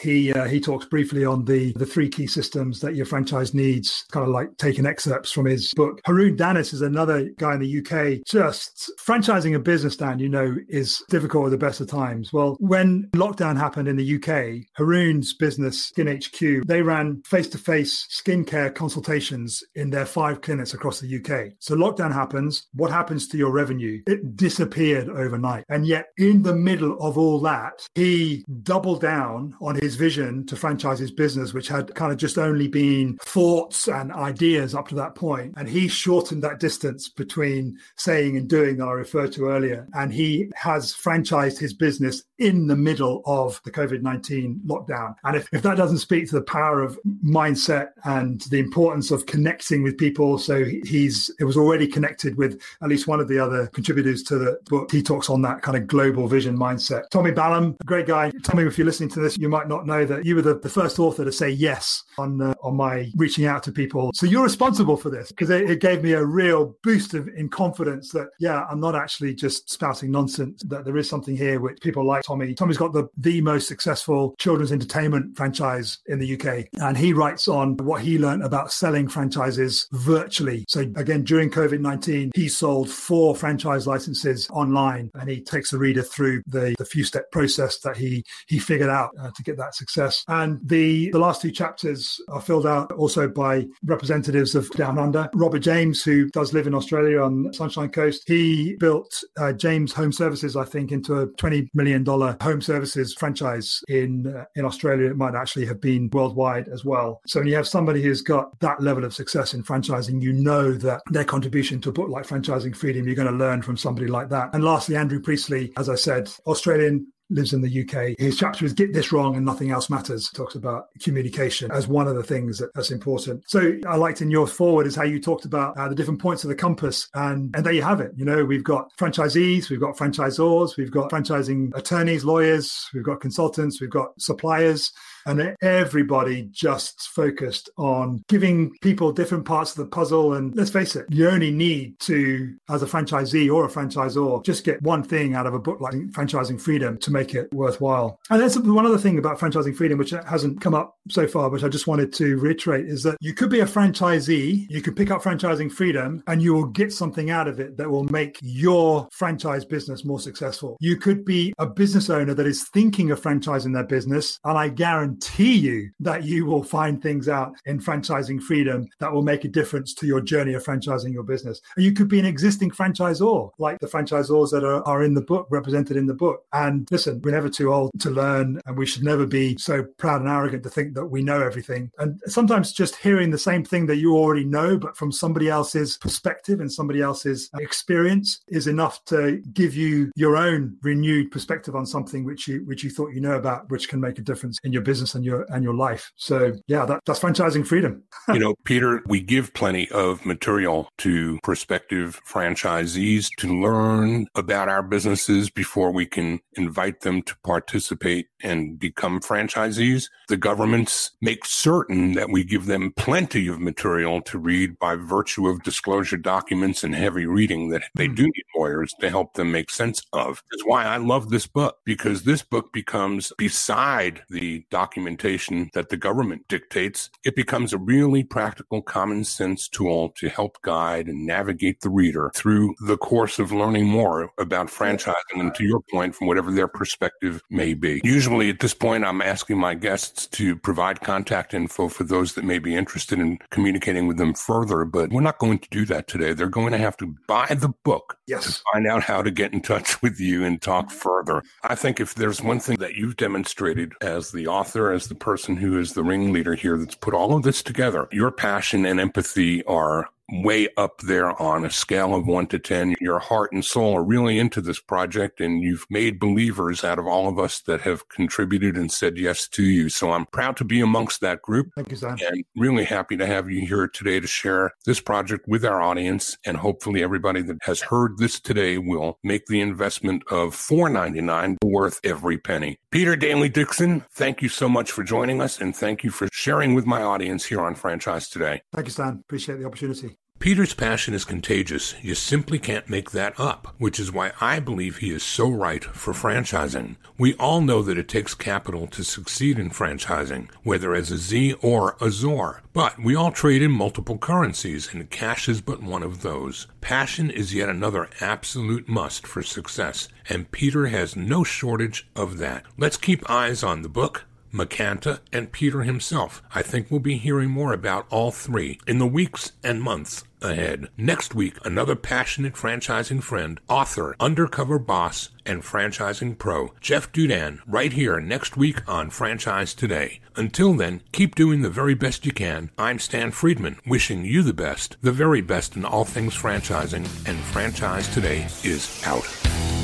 He 0.00 0.32
uh, 0.32 0.44
he 0.44 0.60
talks 0.60 0.86
briefly 0.86 1.24
on 1.24 1.44
the 1.44 1.72
the 1.74 1.86
three 1.86 2.08
key 2.08 2.26
systems 2.26 2.80
that 2.80 2.94
your 2.94 3.06
franchise 3.06 3.54
needs, 3.54 4.04
kind 4.10 4.26
of 4.26 4.32
like 4.32 4.56
taking 4.58 4.86
excerpts 4.86 5.32
from 5.32 5.46
his 5.46 5.72
book. 5.74 6.00
Haroon 6.06 6.36
Danis 6.36 6.72
is 6.72 6.82
another 6.82 7.30
guy 7.38 7.54
in 7.54 7.60
the 7.60 7.78
UK. 7.78 8.24
Just 8.26 8.90
franchising 9.06 9.54
a 9.54 9.58
business, 9.58 9.96
Dan, 9.96 10.18
you 10.18 10.28
know, 10.28 10.56
is 10.68 11.02
difficult 11.08 11.46
at 11.46 11.50
the 11.50 11.58
best 11.58 11.80
of 11.80 11.88
times. 11.88 12.32
Well, 12.32 12.56
when 12.60 13.08
lockdown 13.14 13.56
happened 13.56 13.88
in 13.88 13.96
the 13.96 14.16
UK, 14.16 14.66
Haroon's 14.74 15.34
business, 15.34 15.86
Skin 15.86 16.06
HQ, 16.06 16.66
they 16.66 16.82
ran 16.82 17.22
face 17.26 17.48
to 17.48 17.58
face 17.58 18.06
skincare 18.10 18.74
consultations 18.74 19.62
in 19.74 19.90
their 19.90 20.06
five 20.06 20.40
clinics 20.40 20.74
across 20.74 21.00
the 21.00 21.16
UK. 21.16 21.52
So 21.58 21.74
lockdown 21.74 22.12
happens. 22.12 22.66
What 22.74 22.90
happens 22.90 23.28
to 23.28 23.38
your 23.38 23.50
revenue? 23.52 24.02
It 24.06 24.36
disappeared 24.36 25.08
overnight. 25.08 25.64
And 25.68 25.86
yet, 25.86 26.06
in 26.18 26.42
the 26.42 26.54
middle 26.54 26.96
of 27.00 27.18
all 27.18 27.40
that, 27.40 27.86
he 27.94 28.44
doubled 28.62 29.00
down 29.00 29.43
on 29.60 29.76
his 29.76 29.96
vision 29.96 30.46
to 30.46 30.56
franchise 30.56 30.98
his 30.98 31.10
business, 31.10 31.52
which 31.52 31.68
had 31.68 31.94
kind 31.94 32.12
of 32.12 32.18
just 32.18 32.38
only 32.38 32.68
been 32.68 33.18
thoughts 33.18 33.88
and 33.88 34.12
ideas 34.12 34.74
up 34.74 34.88
to 34.88 34.94
that 34.94 35.14
point. 35.14 35.54
And 35.56 35.68
he 35.68 35.88
shortened 35.88 36.42
that 36.42 36.60
distance 36.60 37.08
between 37.08 37.78
saying 37.96 38.36
and 38.36 38.48
doing 38.48 38.78
that 38.78 38.88
I 38.88 38.92
referred 38.92 39.32
to 39.32 39.48
earlier. 39.48 39.86
And 39.94 40.12
he 40.12 40.50
has 40.54 40.92
franchised 40.92 41.58
his 41.58 41.74
business 41.74 42.22
in 42.38 42.66
the 42.66 42.76
middle 42.76 43.22
of 43.26 43.60
the 43.64 43.70
COVID 43.70 44.02
19 44.02 44.62
lockdown. 44.66 45.14
And 45.24 45.36
if, 45.36 45.48
if 45.52 45.62
that 45.62 45.76
doesn't 45.76 45.98
speak 45.98 46.28
to 46.28 46.34
the 46.34 46.42
power 46.42 46.82
of 46.82 46.98
mindset 47.24 47.90
and 48.04 48.40
the 48.42 48.58
importance 48.58 49.10
of 49.10 49.26
connecting 49.26 49.82
with 49.82 49.96
people, 49.96 50.38
so 50.38 50.64
he's 50.64 51.30
it 51.38 51.44
was 51.44 51.56
already 51.56 51.86
connected 51.86 52.36
with 52.36 52.60
at 52.82 52.88
least 52.88 53.06
one 53.06 53.20
of 53.20 53.28
the 53.28 53.38
other 53.38 53.66
contributors 53.68 54.22
to 54.24 54.38
the 54.38 54.58
book. 54.68 54.90
He 54.90 55.02
talks 55.02 55.30
on 55.30 55.42
that 55.42 55.62
kind 55.62 55.76
of 55.76 55.86
global 55.86 56.26
vision 56.28 56.56
mindset. 56.56 57.08
Tommy 57.10 57.30
Ballum, 57.30 57.76
great 57.84 58.06
guy. 58.06 58.30
Tommy, 58.42 58.64
if 58.64 58.78
you're 58.78 58.86
listening 58.86 59.10
to 59.10 59.20
this, 59.24 59.38
you 59.38 59.48
might 59.48 59.68
not 59.68 59.86
know 59.86 60.04
that 60.04 60.24
you 60.24 60.36
were 60.36 60.42
the, 60.42 60.58
the 60.58 60.68
first 60.68 60.98
author 60.98 61.24
to 61.24 61.32
say 61.32 61.50
yes 61.50 62.02
on 62.18 62.40
uh, 62.40 62.54
on 62.62 62.76
my 62.76 63.10
reaching 63.16 63.46
out 63.46 63.62
to 63.64 63.72
people. 63.72 64.10
So 64.14 64.26
you're 64.26 64.42
responsible 64.44 64.96
for 64.96 65.10
this 65.10 65.28
because 65.28 65.50
it, 65.50 65.70
it, 65.70 65.80
gave 65.80 66.02
me 66.02 66.12
a 66.12 66.24
real 66.24 66.76
boost 66.82 67.14
of 67.14 67.28
in 67.28 67.48
confidence 67.48 68.10
that 68.12 68.28
yeah, 68.38 68.64
I'm 68.70 68.80
not 68.80 68.94
actually 68.94 69.34
just 69.34 69.70
spouting 69.70 70.10
nonsense. 70.10 70.62
That 70.64 70.84
there 70.84 70.96
is 70.96 71.08
something 71.08 71.36
here 71.36 71.60
which 71.60 71.80
people 71.80 72.06
like 72.06 72.22
Tommy. 72.22 72.54
Tommy's 72.54 72.78
got 72.78 72.92
the 72.92 73.08
the 73.18 73.40
most 73.40 73.68
successful 73.68 74.34
children's 74.38 74.72
entertainment 74.72 75.36
franchise 75.36 75.98
in 76.06 76.18
the 76.18 76.34
UK, 76.34 76.66
and 76.80 76.96
he 76.96 77.12
writes 77.12 77.48
on 77.48 77.76
what 77.78 78.02
he 78.02 78.18
learned 78.18 78.44
about 78.44 78.72
selling 78.72 79.08
franchises 79.08 79.88
virtually. 79.92 80.64
So 80.68 80.80
again, 80.96 81.24
during 81.24 81.50
COVID 81.50 81.80
19, 81.80 82.32
he 82.34 82.48
sold 82.48 82.90
four 82.90 83.34
franchise 83.34 83.86
licenses 83.86 84.48
online, 84.50 85.10
and 85.14 85.28
he 85.28 85.40
takes 85.40 85.70
the 85.70 85.78
reader 85.78 86.02
through 86.02 86.42
the 86.46 86.74
the 86.78 86.84
few 86.84 87.04
step 87.04 87.30
process 87.30 87.78
that 87.80 87.96
he 87.96 88.24
he 88.46 88.58
figured 88.58 88.90
out 88.90 89.10
uh, 89.20 89.30
to 89.34 89.42
get 89.42 89.56
that 89.56 89.74
success. 89.74 90.24
And 90.28 90.60
the 90.64 91.10
the 91.10 91.18
last 91.18 91.42
two 91.42 91.50
chapters 91.50 92.20
are 92.28 92.40
filled 92.40 92.66
out 92.66 92.92
also 92.92 93.28
by 93.28 93.66
representatives 93.84 94.54
of 94.54 94.70
Down 94.70 94.98
Under. 94.98 95.28
Robert 95.34 95.60
James, 95.60 96.02
who 96.02 96.28
does 96.30 96.52
live 96.52 96.66
in 96.66 96.74
Australia 96.74 97.20
on 97.20 97.52
Sunshine 97.52 97.90
Coast, 97.90 98.24
he 98.26 98.76
built 98.76 99.22
uh, 99.38 99.52
James 99.52 99.92
Home 99.92 100.12
Services, 100.12 100.56
I 100.56 100.64
think, 100.64 100.92
into 100.92 101.20
a 101.20 101.26
twenty 101.38 101.68
million 101.74 102.04
dollar 102.04 102.36
home 102.40 102.60
services 102.60 103.14
franchise 103.14 103.80
in 103.88 104.26
uh, 104.26 104.44
in 104.56 104.64
Australia. 104.64 105.10
It 105.10 105.16
might 105.16 105.34
actually 105.34 105.66
have 105.66 105.80
been 105.80 106.08
worldwide 106.12 106.68
as 106.68 106.84
well. 106.84 107.20
So 107.26 107.40
when 107.40 107.48
you 107.48 107.56
have 107.56 107.68
somebody 107.68 108.02
who's 108.02 108.22
got 108.22 108.58
that 108.60 108.80
level 108.80 109.04
of 109.04 109.14
success 109.14 109.54
in 109.54 109.62
franchising, 109.62 110.22
you 110.22 110.32
know 110.32 110.72
that 110.72 111.02
their 111.10 111.24
contribution 111.24 111.80
to 111.80 111.90
a 111.90 111.92
book 111.92 112.08
like 112.08 112.26
Franchising 112.26 112.76
Freedom, 112.76 113.06
you're 113.06 113.14
going 113.14 113.30
to 113.30 113.34
learn 113.34 113.62
from 113.62 113.76
somebody 113.76 114.06
like 114.06 114.28
that. 114.30 114.54
And 114.54 114.64
lastly, 114.64 114.96
Andrew 114.96 115.20
Priestley, 115.20 115.72
as 115.76 115.88
I 115.88 115.94
said, 115.94 116.30
Australian 116.46 117.06
lives 117.30 117.52
in 117.52 117.62
the 117.62 117.82
UK. 117.82 118.18
His 118.18 118.36
chapter 118.36 118.64
is 118.64 118.72
Get 118.72 118.92
This 118.92 119.12
Wrong 119.12 119.36
and 119.36 119.44
Nothing 119.44 119.70
Else 119.70 119.90
Matters. 119.90 120.30
Talks 120.30 120.54
about 120.54 120.88
communication 121.00 121.70
as 121.70 121.88
one 121.88 122.06
of 122.06 122.16
the 122.16 122.22
things 122.22 122.58
that, 122.58 122.72
that's 122.74 122.90
important. 122.90 123.44
So 123.48 123.78
I 123.86 123.96
liked 123.96 124.22
in 124.22 124.30
your 124.30 124.46
foreword 124.46 124.86
is 124.86 124.94
how 124.94 125.04
you 125.04 125.20
talked 125.20 125.44
about 125.44 125.76
uh, 125.76 125.88
the 125.88 125.94
different 125.94 126.20
points 126.20 126.44
of 126.44 126.48
the 126.48 126.54
compass. 126.54 127.08
And, 127.14 127.54
and 127.56 127.64
there 127.64 127.72
you 127.72 127.82
have 127.82 128.00
it. 128.00 128.12
You 128.16 128.24
know, 128.24 128.44
we've 128.44 128.64
got 128.64 128.94
franchisees, 128.96 129.70
we've 129.70 129.80
got 129.80 129.96
franchisors, 129.96 130.76
we've 130.76 130.90
got 130.90 131.10
franchising 131.10 131.74
attorneys, 131.74 132.24
lawyers, 132.24 132.88
we've 132.92 133.04
got 133.04 133.20
consultants, 133.20 133.80
we've 133.80 133.90
got 133.90 134.20
suppliers 134.20 134.92
and 135.26 135.56
everybody 135.62 136.48
just 136.50 137.08
focused 137.08 137.70
on 137.76 138.22
giving 138.28 138.72
people 138.80 139.12
different 139.12 139.44
parts 139.44 139.70
of 139.72 139.76
the 139.78 139.86
puzzle. 139.86 140.34
And 140.34 140.54
let's 140.54 140.70
face 140.70 140.96
it, 140.96 141.06
you 141.10 141.28
only 141.28 141.50
need 141.50 141.98
to, 142.00 142.54
as 142.68 142.82
a 142.82 142.86
franchisee 142.86 143.52
or 143.52 143.64
a 143.64 143.68
franchisor, 143.68 144.44
just 144.44 144.64
get 144.64 144.82
one 144.82 145.02
thing 145.02 145.34
out 145.34 145.46
of 145.46 145.54
a 145.54 145.58
book 145.58 145.80
like 145.80 145.94
Franchising 146.12 146.60
Freedom 146.60 146.98
to 146.98 147.10
make 147.10 147.34
it 147.34 147.52
worthwhile. 147.52 148.18
And 148.30 148.40
there's 148.40 148.58
one 148.58 148.86
other 148.86 148.98
thing 148.98 149.18
about 149.18 149.38
Franchising 149.38 149.76
Freedom, 149.76 149.98
which 149.98 150.10
hasn't 150.10 150.60
come 150.60 150.74
up 150.74 150.96
so 151.08 151.26
far, 151.26 151.48
which 151.48 151.64
I 151.64 151.68
just 151.68 151.86
wanted 151.86 152.12
to 152.14 152.36
reiterate, 152.38 152.86
is 152.86 153.02
that 153.02 153.16
you 153.20 153.34
could 153.34 153.50
be 153.50 153.60
a 153.60 153.66
franchisee, 153.66 154.66
you 154.68 154.82
could 154.82 154.96
pick 154.96 155.10
up 155.10 155.22
Franchising 155.22 155.70
Freedom, 155.70 156.22
and 156.26 156.42
you 156.42 156.54
will 156.54 156.66
get 156.66 156.92
something 156.92 157.30
out 157.30 157.48
of 157.48 157.60
it 157.60 157.76
that 157.76 157.90
will 157.90 158.04
make 158.04 158.38
your 158.42 159.08
franchise 159.12 159.64
business 159.64 160.04
more 160.04 160.20
successful. 160.20 160.76
You 160.80 160.96
could 160.96 161.24
be 161.24 161.52
a 161.58 161.66
business 161.66 162.10
owner 162.10 162.34
that 162.34 162.46
is 162.46 162.68
thinking 162.68 163.10
of 163.10 163.20
franchising 163.20 163.72
their 163.72 163.84
business, 163.84 164.38
and 164.44 164.58
I 164.58 164.68
guarantee 164.68 165.13
you 165.36 165.90
that 166.00 166.24
you 166.24 166.46
will 166.46 166.62
find 166.62 167.02
things 167.02 167.28
out 167.28 167.52
in 167.66 167.80
Franchising 167.80 168.42
Freedom 168.42 168.86
that 169.00 169.12
will 169.12 169.22
make 169.22 169.44
a 169.44 169.48
difference 169.48 169.94
to 169.94 170.06
your 170.06 170.20
journey 170.20 170.54
of 170.54 170.64
franchising 170.64 171.12
your 171.12 171.22
business. 171.22 171.60
You 171.76 171.92
could 171.92 172.08
be 172.08 172.18
an 172.18 172.24
existing 172.24 172.70
franchisor, 172.70 173.50
like 173.58 173.78
the 173.80 173.86
franchisors 173.86 174.50
that 174.50 174.64
are, 174.64 174.86
are 174.86 175.02
in 175.02 175.14
the 175.14 175.22
book, 175.22 175.46
represented 175.50 175.96
in 175.96 176.06
the 176.06 176.14
book. 176.14 176.44
And 176.52 176.88
listen, 176.90 177.20
we're 177.22 177.32
never 177.32 177.48
too 177.48 177.72
old 177.72 177.90
to 178.00 178.10
learn, 178.10 178.60
and 178.66 178.76
we 178.76 178.86
should 178.86 179.04
never 179.04 179.26
be 179.26 179.56
so 179.58 179.84
proud 179.98 180.20
and 180.20 180.30
arrogant 180.30 180.62
to 180.64 180.70
think 180.70 180.94
that 180.94 181.06
we 181.06 181.22
know 181.22 181.42
everything. 181.42 181.90
And 181.98 182.20
sometimes 182.26 182.72
just 182.72 182.96
hearing 182.96 183.30
the 183.30 183.38
same 183.38 183.64
thing 183.64 183.86
that 183.86 183.96
you 183.96 184.16
already 184.16 184.44
know, 184.44 184.78
but 184.78 184.96
from 184.96 185.12
somebody 185.12 185.48
else's 185.48 185.96
perspective 185.98 186.60
and 186.60 186.72
somebody 186.72 187.00
else's 187.00 187.50
experience 187.58 188.40
is 188.48 188.66
enough 188.66 189.04
to 189.06 189.42
give 189.52 189.74
you 189.74 190.10
your 190.16 190.36
own 190.36 190.76
renewed 190.82 191.30
perspective 191.30 191.74
on 191.74 191.86
something 191.86 192.24
which 192.24 192.48
you 192.48 192.64
which 192.66 192.84
you 192.84 192.90
thought 192.90 193.12
you 193.12 193.20
know 193.20 193.36
about, 193.36 193.70
which 193.70 193.88
can 193.88 194.00
make 194.00 194.18
a 194.18 194.22
difference 194.22 194.58
in 194.64 194.72
your 194.72 194.82
business 194.82 195.03
and 195.14 195.24
your 195.24 195.44
and 195.50 195.62
your 195.62 195.74
life. 195.74 196.12
So 196.16 196.52
yeah, 196.66 196.86
that, 196.86 197.00
that's 197.04 197.20
franchising 197.20 197.66
freedom. 197.66 198.04
you 198.28 198.38
know, 198.38 198.54
Peter, 198.64 199.02
we 199.06 199.20
give 199.20 199.52
plenty 199.54 199.90
of 199.90 200.24
material 200.24 200.88
to 200.98 201.38
prospective 201.42 202.20
franchisees 202.28 203.28
to 203.38 203.60
learn 203.60 204.26
about 204.34 204.68
our 204.68 204.82
businesses 204.82 205.50
before 205.50 205.90
we 205.90 206.06
can 206.06 206.40
invite 206.54 207.00
them 207.00 207.22
to 207.22 207.36
participate 207.44 208.28
and 208.42 208.78
become 208.78 209.20
franchisees. 209.20 210.08
The 210.28 210.36
governments 210.36 211.10
make 211.20 211.44
certain 211.44 212.12
that 212.12 212.30
we 212.30 212.44
give 212.44 212.66
them 212.66 212.92
plenty 212.96 213.48
of 213.48 213.60
material 213.60 214.20
to 214.22 214.38
read 214.38 214.78
by 214.78 214.94
virtue 214.94 215.48
of 215.48 215.62
disclosure 215.62 216.16
documents 216.16 216.84
and 216.84 216.94
heavy 216.94 217.26
reading 217.26 217.70
that 217.70 217.82
they 217.94 218.06
hmm. 218.06 218.14
do 218.14 218.22
need 218.24 218.44
lawyers 218.56 218.94
to 219.00 219.10
help 219.10 219.34
them 219.34 219.50
make 219.50 219.70
sense 219.70 220.02
of. 220.12 220.42
That's 220.50 220.64
why 220.64 220.84
I 220.84 220.98
love 220.98 221.30
this 221.30 221.46
book 221.46 221.78
because 221.84 222.22
this 222.22 222.42
book 222.42 222.72
becomes 222.72 223.32
beside 223.38 224.22
the 224.28 224.64
documentation 224.94 225.70
that 225.74 225.88
the 225.88 225.96
government 225.96 226.46
dictates. 226.48 227.10
It 227.24 227.34
becomes 227.34 227.72
a 227.72 227.78
really 227.78 228.22
practical 228.22 228.80
common 228.80 229.24
sense 229.24 229.68
tool 229.68 230.10
to 230.10 230.28
help 230.28 230.62
guide 230.62 231.08
and 231.08 231.26
navigate 231.26 231.80
the 231.80 231.90
reader 231.90 232.30
through 232.34 232.76
the 232.86 232.96
course 232.96 233.40
of 233.40 233.50
learning 233.50 233.86
more 233.86 234.30
about 234.38 234.68
franchising 234.68 235.14
and 235.34 235.52
to 235.56 235.64
your 235.64 235.80
point 235.90 236.14
from 236.14 236.28
whatever 236.28 236.52
their 236.52 236.68
perspective 236.68 237.42
may 237.50 237.74
be. 237.74 238.00
Usually 238.04 238.50
at 238.50 238.60
this 238.60 238.72
point, 238.72 239.04
I'm 239.04 239.20
asking 239.20 239.58
my 239.58 239.74
guests 239.74 240.28
to 240.28 240.54
provide 240.54 241.00
contact 241.00 241.54
info 241.54 241.88
for 241.88 242.04
those 242.04 242.34
that 242.34 242.44
may 242.44 242.60
be 242.60 242.76
interested 242.76 243.18
in 243.18 243.38
communicating 243.50 244.06
with 244.06 244.16
them 244.16 244.34
further, 244.34 244.84
but 244.84 245.10
we're 245.10 245.22
not 245.22 245.38
going 245.38 245.58
to 245.58 245.68
do 245.70 245.84
that 245.86 246.06
today. 246.06 246.34
They're 246.34 246.48
going 246.48 246.72
to 246.72 246.78
have 246.78 246.96
to 246.98 247.16
buy 247.26 247.46
the 247.46 247.72
book 247.84 248.16
yes. 248.28 248.44
to 248.44 248.62
find 248.72 248.86
out 248.86 249.02
how 249.02 249.22
to 249.22 249.32
get 249.32 249.52
in 249.52 249.60
touch 249.60 250.00
with 250.02 250.20
you 250.20 250.44
and 250.44 250.62
talk 250.62 250.92
further. 250.92 251.42
I 251.64 251.74
think 251.74 251.98
if 251.98 252.14
there's 252.14 252.40
one 252.40 252.60
thing 252.60 252.76
that 252.78 252.94
you've 252.94 253.16
demonstrated 253.16 253.92
as 254.00 254.30
the 254.30 254.46
author, 254.46 254.83
as 254.92 255.08
the 255.08 255.14
person 255.14 255.56
who 255.56 255.78
is 255.78 255.94
the 255.94 256.02
ringleader 256.02 256.54
here 256.54 256.76
that's 256.78 256.94
put 256.94 257.14
all 257.14 257.36
of 257.36 257.42
this 257.42 257.62
together, 257.62 258.08
your 258.12 258.30
passion 258.30 258.84
and 258.84 259.00
empathy 259.00 259.64
are 259.64 260.08
way 260.30 260.68
up 260.76 261.00
there 261.00 261.40
on 261.40 261.64
a 261.64 261.70
scale 261.70 262.14
of 262.14 262.26
one 262.26 262.46
to 262.48 262.58
10. 262.58 262.96
Your 263.00 263.18
heart 263.18 263.52
and 263.52 263.64
soul 263.64 263.96
are 263.96 264.04
really 264.04 264.38
into 264.38 264.60
this 264.60 264.80
project 264.80 265.40
and 265.40 265.62
you've 265.62 265.86
made 265.90 266.18
believers 266.18 266.84
out 266.84 266.98
of 266.98 267.06
all 267.06 267.28
of 267.28 267.38
us 267.38 267.60
that 267.62 267.82
have 267.82 268.08
contributed 268.08 268.76
and 268.76 268.90
said 268.90 269.18
yes 269.18 269.48
to 269.48 269.62
you. 269.62 269.88
So 269.88 270.12
I'm 270.12 270.26
proud 270.26 270.56
to 270.58 270.64
be 270.64 270.80
amongst 270.80 271.20
that 271.20 271.42
group. 271.42 271.70
Thank 271.76 271.90
you, 271.90 271.96
Sam. 271.96 272.16
And 272.26 272.44
really 272.56 272.84
happy 272.84 273.16
to 273.16 273.26
have 273.26 273.50
you 273.50 273.66
here 273.66 273.86
today 273.88 274.20
to 274.20 274.26
share 274.26 274.72
this 274.86 275.00
project 275.00 275.46
with 275.46 275.64
our 275.64 275.82
audience. 275.82 276.36
And 276.46 276.56
hopefully 276.56 277.02
everybody 277.02 277.42
that 277.42 277.58
has 277.62 277.80
heard 277.80 278.18
this 278.18 278.40
today 278.40 278.78
will 278.78 279.18
make 279.22 279.46
the 279.46 279.60
investment 279.60 280.22
of 280.30 280.54
$4.99 280.54 281.56
worth 281.64 282.00
every 282.04 282.38
penny. 282.38 282.78
Peter 282.90 283.16
Daly 283.16 283.48
Dickson, 283.48 284.04
thank 284.12 284.42
you 284.42 284.48
so 284.48 284.68
much 284.68 284.90
for 284.90 285.02
joining 285.02 285.40
us 285.40 285.60
and 285.60 285.74
thank 285.74 286.04
you 286.04 286.10
for 286.10 286.28
sharing 286.32 286.74
with 286.74 286.86
my 286.86 287.02
audience 287.02 287.44
here 287.44 287.60
on 287.60 287.74
Franchise 287.74 288.28
Today. 288.28 288.62
Thank 288.72 288.86
you, 288.86 288.92
Stan. 288.92 289.20
Appreciate 289.24 289.58
the 289.58 289.66
opportunity. 289.66 290.16
Peter's 290.44 290.74
passion 290.74 291.14
is 291.14 291.24
contagious. 291.24 291.94
You 292.02 292.14
simply 292.14 292.58
can't 292.58 292.90
make 292.90 293.12
that 293.12 293.32
up, 293.40 293.74
which 293.78 293.98
is 293.98 294.12
why 294.12 294.32
I 294.42 294.60
believe 294.60 294.98
he 294.98 295.10
is 295.10 295.22
so 295.22 295.48
right 295.48 295.82
for 295.82 296.12
franchising. 296.12 296.96
We 297.16 297.32
all 297.36 297.62
know 297.62 297.80
that 297.80 297.96
it 297.96 298.08
takes 298.08 298.34
capital 298.34 298.86
to 298.88 299.04
succeed 299.04 299.58
in 299.58 299.70
franchising, 299.70 300.50
whether 300.62 300.94
as 300.94 301.10
a 301.10 301.16
Z 301.16 301.54
or 301.62 301.96
a 301.98 302.10
ZOR. 302.10 302.60
But 302.74 302.98
we 302.98 303.14
all 303.14 303.32
trade 303.32 303.62
in 303.62 303.70
multiple 303.70 304.18
currencies, 304.18 304.92
and 304.92 305.08
cash 305.08 305.48
is 305.48 305.62
but 305.62 305.82
one 305.82 306.02
of 306.02 306.20
those. 306.20 306.66
Passion 306.82 307.30
is 307.30 307.54
yet 307.54 307.70
another 307.70 308.10
absolute 308.20 308.86
must 308.86 309.26
for 309.26 309.42
success, 309.42 310.08
and 310.28 310.52
Peter 310.52 310.88
has 310.88 311.16
no 311.16 311.42
shortage 311.42 312.06
of 312.14 312.36
that. 312.36 312.66
Let's 312.76 312.98
keep 312.98 313.30
eyes 313.30 313.62
on 313.62 313.80
the 313.80 313.88
book, 313.88 314.26
Macanta, 314.52 315.20
and 315.32 315.50
Peter 315.50 315.82
himself. 315.82 316.42
I 316.54 316.60
think 316.60 316.90
we'll 316.90 317.00
be 317.00 317.16
hearing 317.16 317.48
more 317.48 317.72
about 317.72 318.06
all 318.10 318.30
three 318.30 318.78
in 318.86 318.98
the 318.98 319.06
weeks 319.06 319.52
and 319.64 319.82
months 319.82 320.22
ahead. 320.44 320.88
Next 320.96 321.34
week, 321.34 321.58
another 321.64 321.96
passionate 321.96 322.54
franchising 322.54 323.22
friend, 323.22 323.60
author, 323.68 324.14
undercover 324.20 324.78
boss, 324.78 325.30
and 325.46 325.62
franchising 325.62 326.38
pro, 326.38 326.72
Jeff 326.80 327.10
Dudan, 327.12 327.60
right 327.66 327.92
here 327.92 328.20
next 328.20 328.56
week 328.56 328.86
on 328.88 329.10
Franchise 329.10 329.74
Today. 329.74 330.20
Until 330.36 330.74
then, 330.74 331.00
keep 331.12 331.34
doing 331.34 331.62
the 331.62 331.70
very 331.70 331.94
best 331.94 332.24
you 332.24 332.32
can. 332.32 332.70
I'm 332.78 332.98
Stan 332.98 333.30
Friedman, 333.30 333.78
wishing 333.86 334.24
you 334.24 334.42
the 334.42 334.52
best, 334.52 334.96
the 335.02 335.12
very 335.12 335.40
best 335.40 335.76
in 335.76 335.84
all 335.84 336.04
things 336.04 336.34
franchising, 336.34 337.06
and 337.28 337.38
Franchise 337.38 338.12
Today 338.12 338.46
is 338.62 339.02
out. 339.06 339.83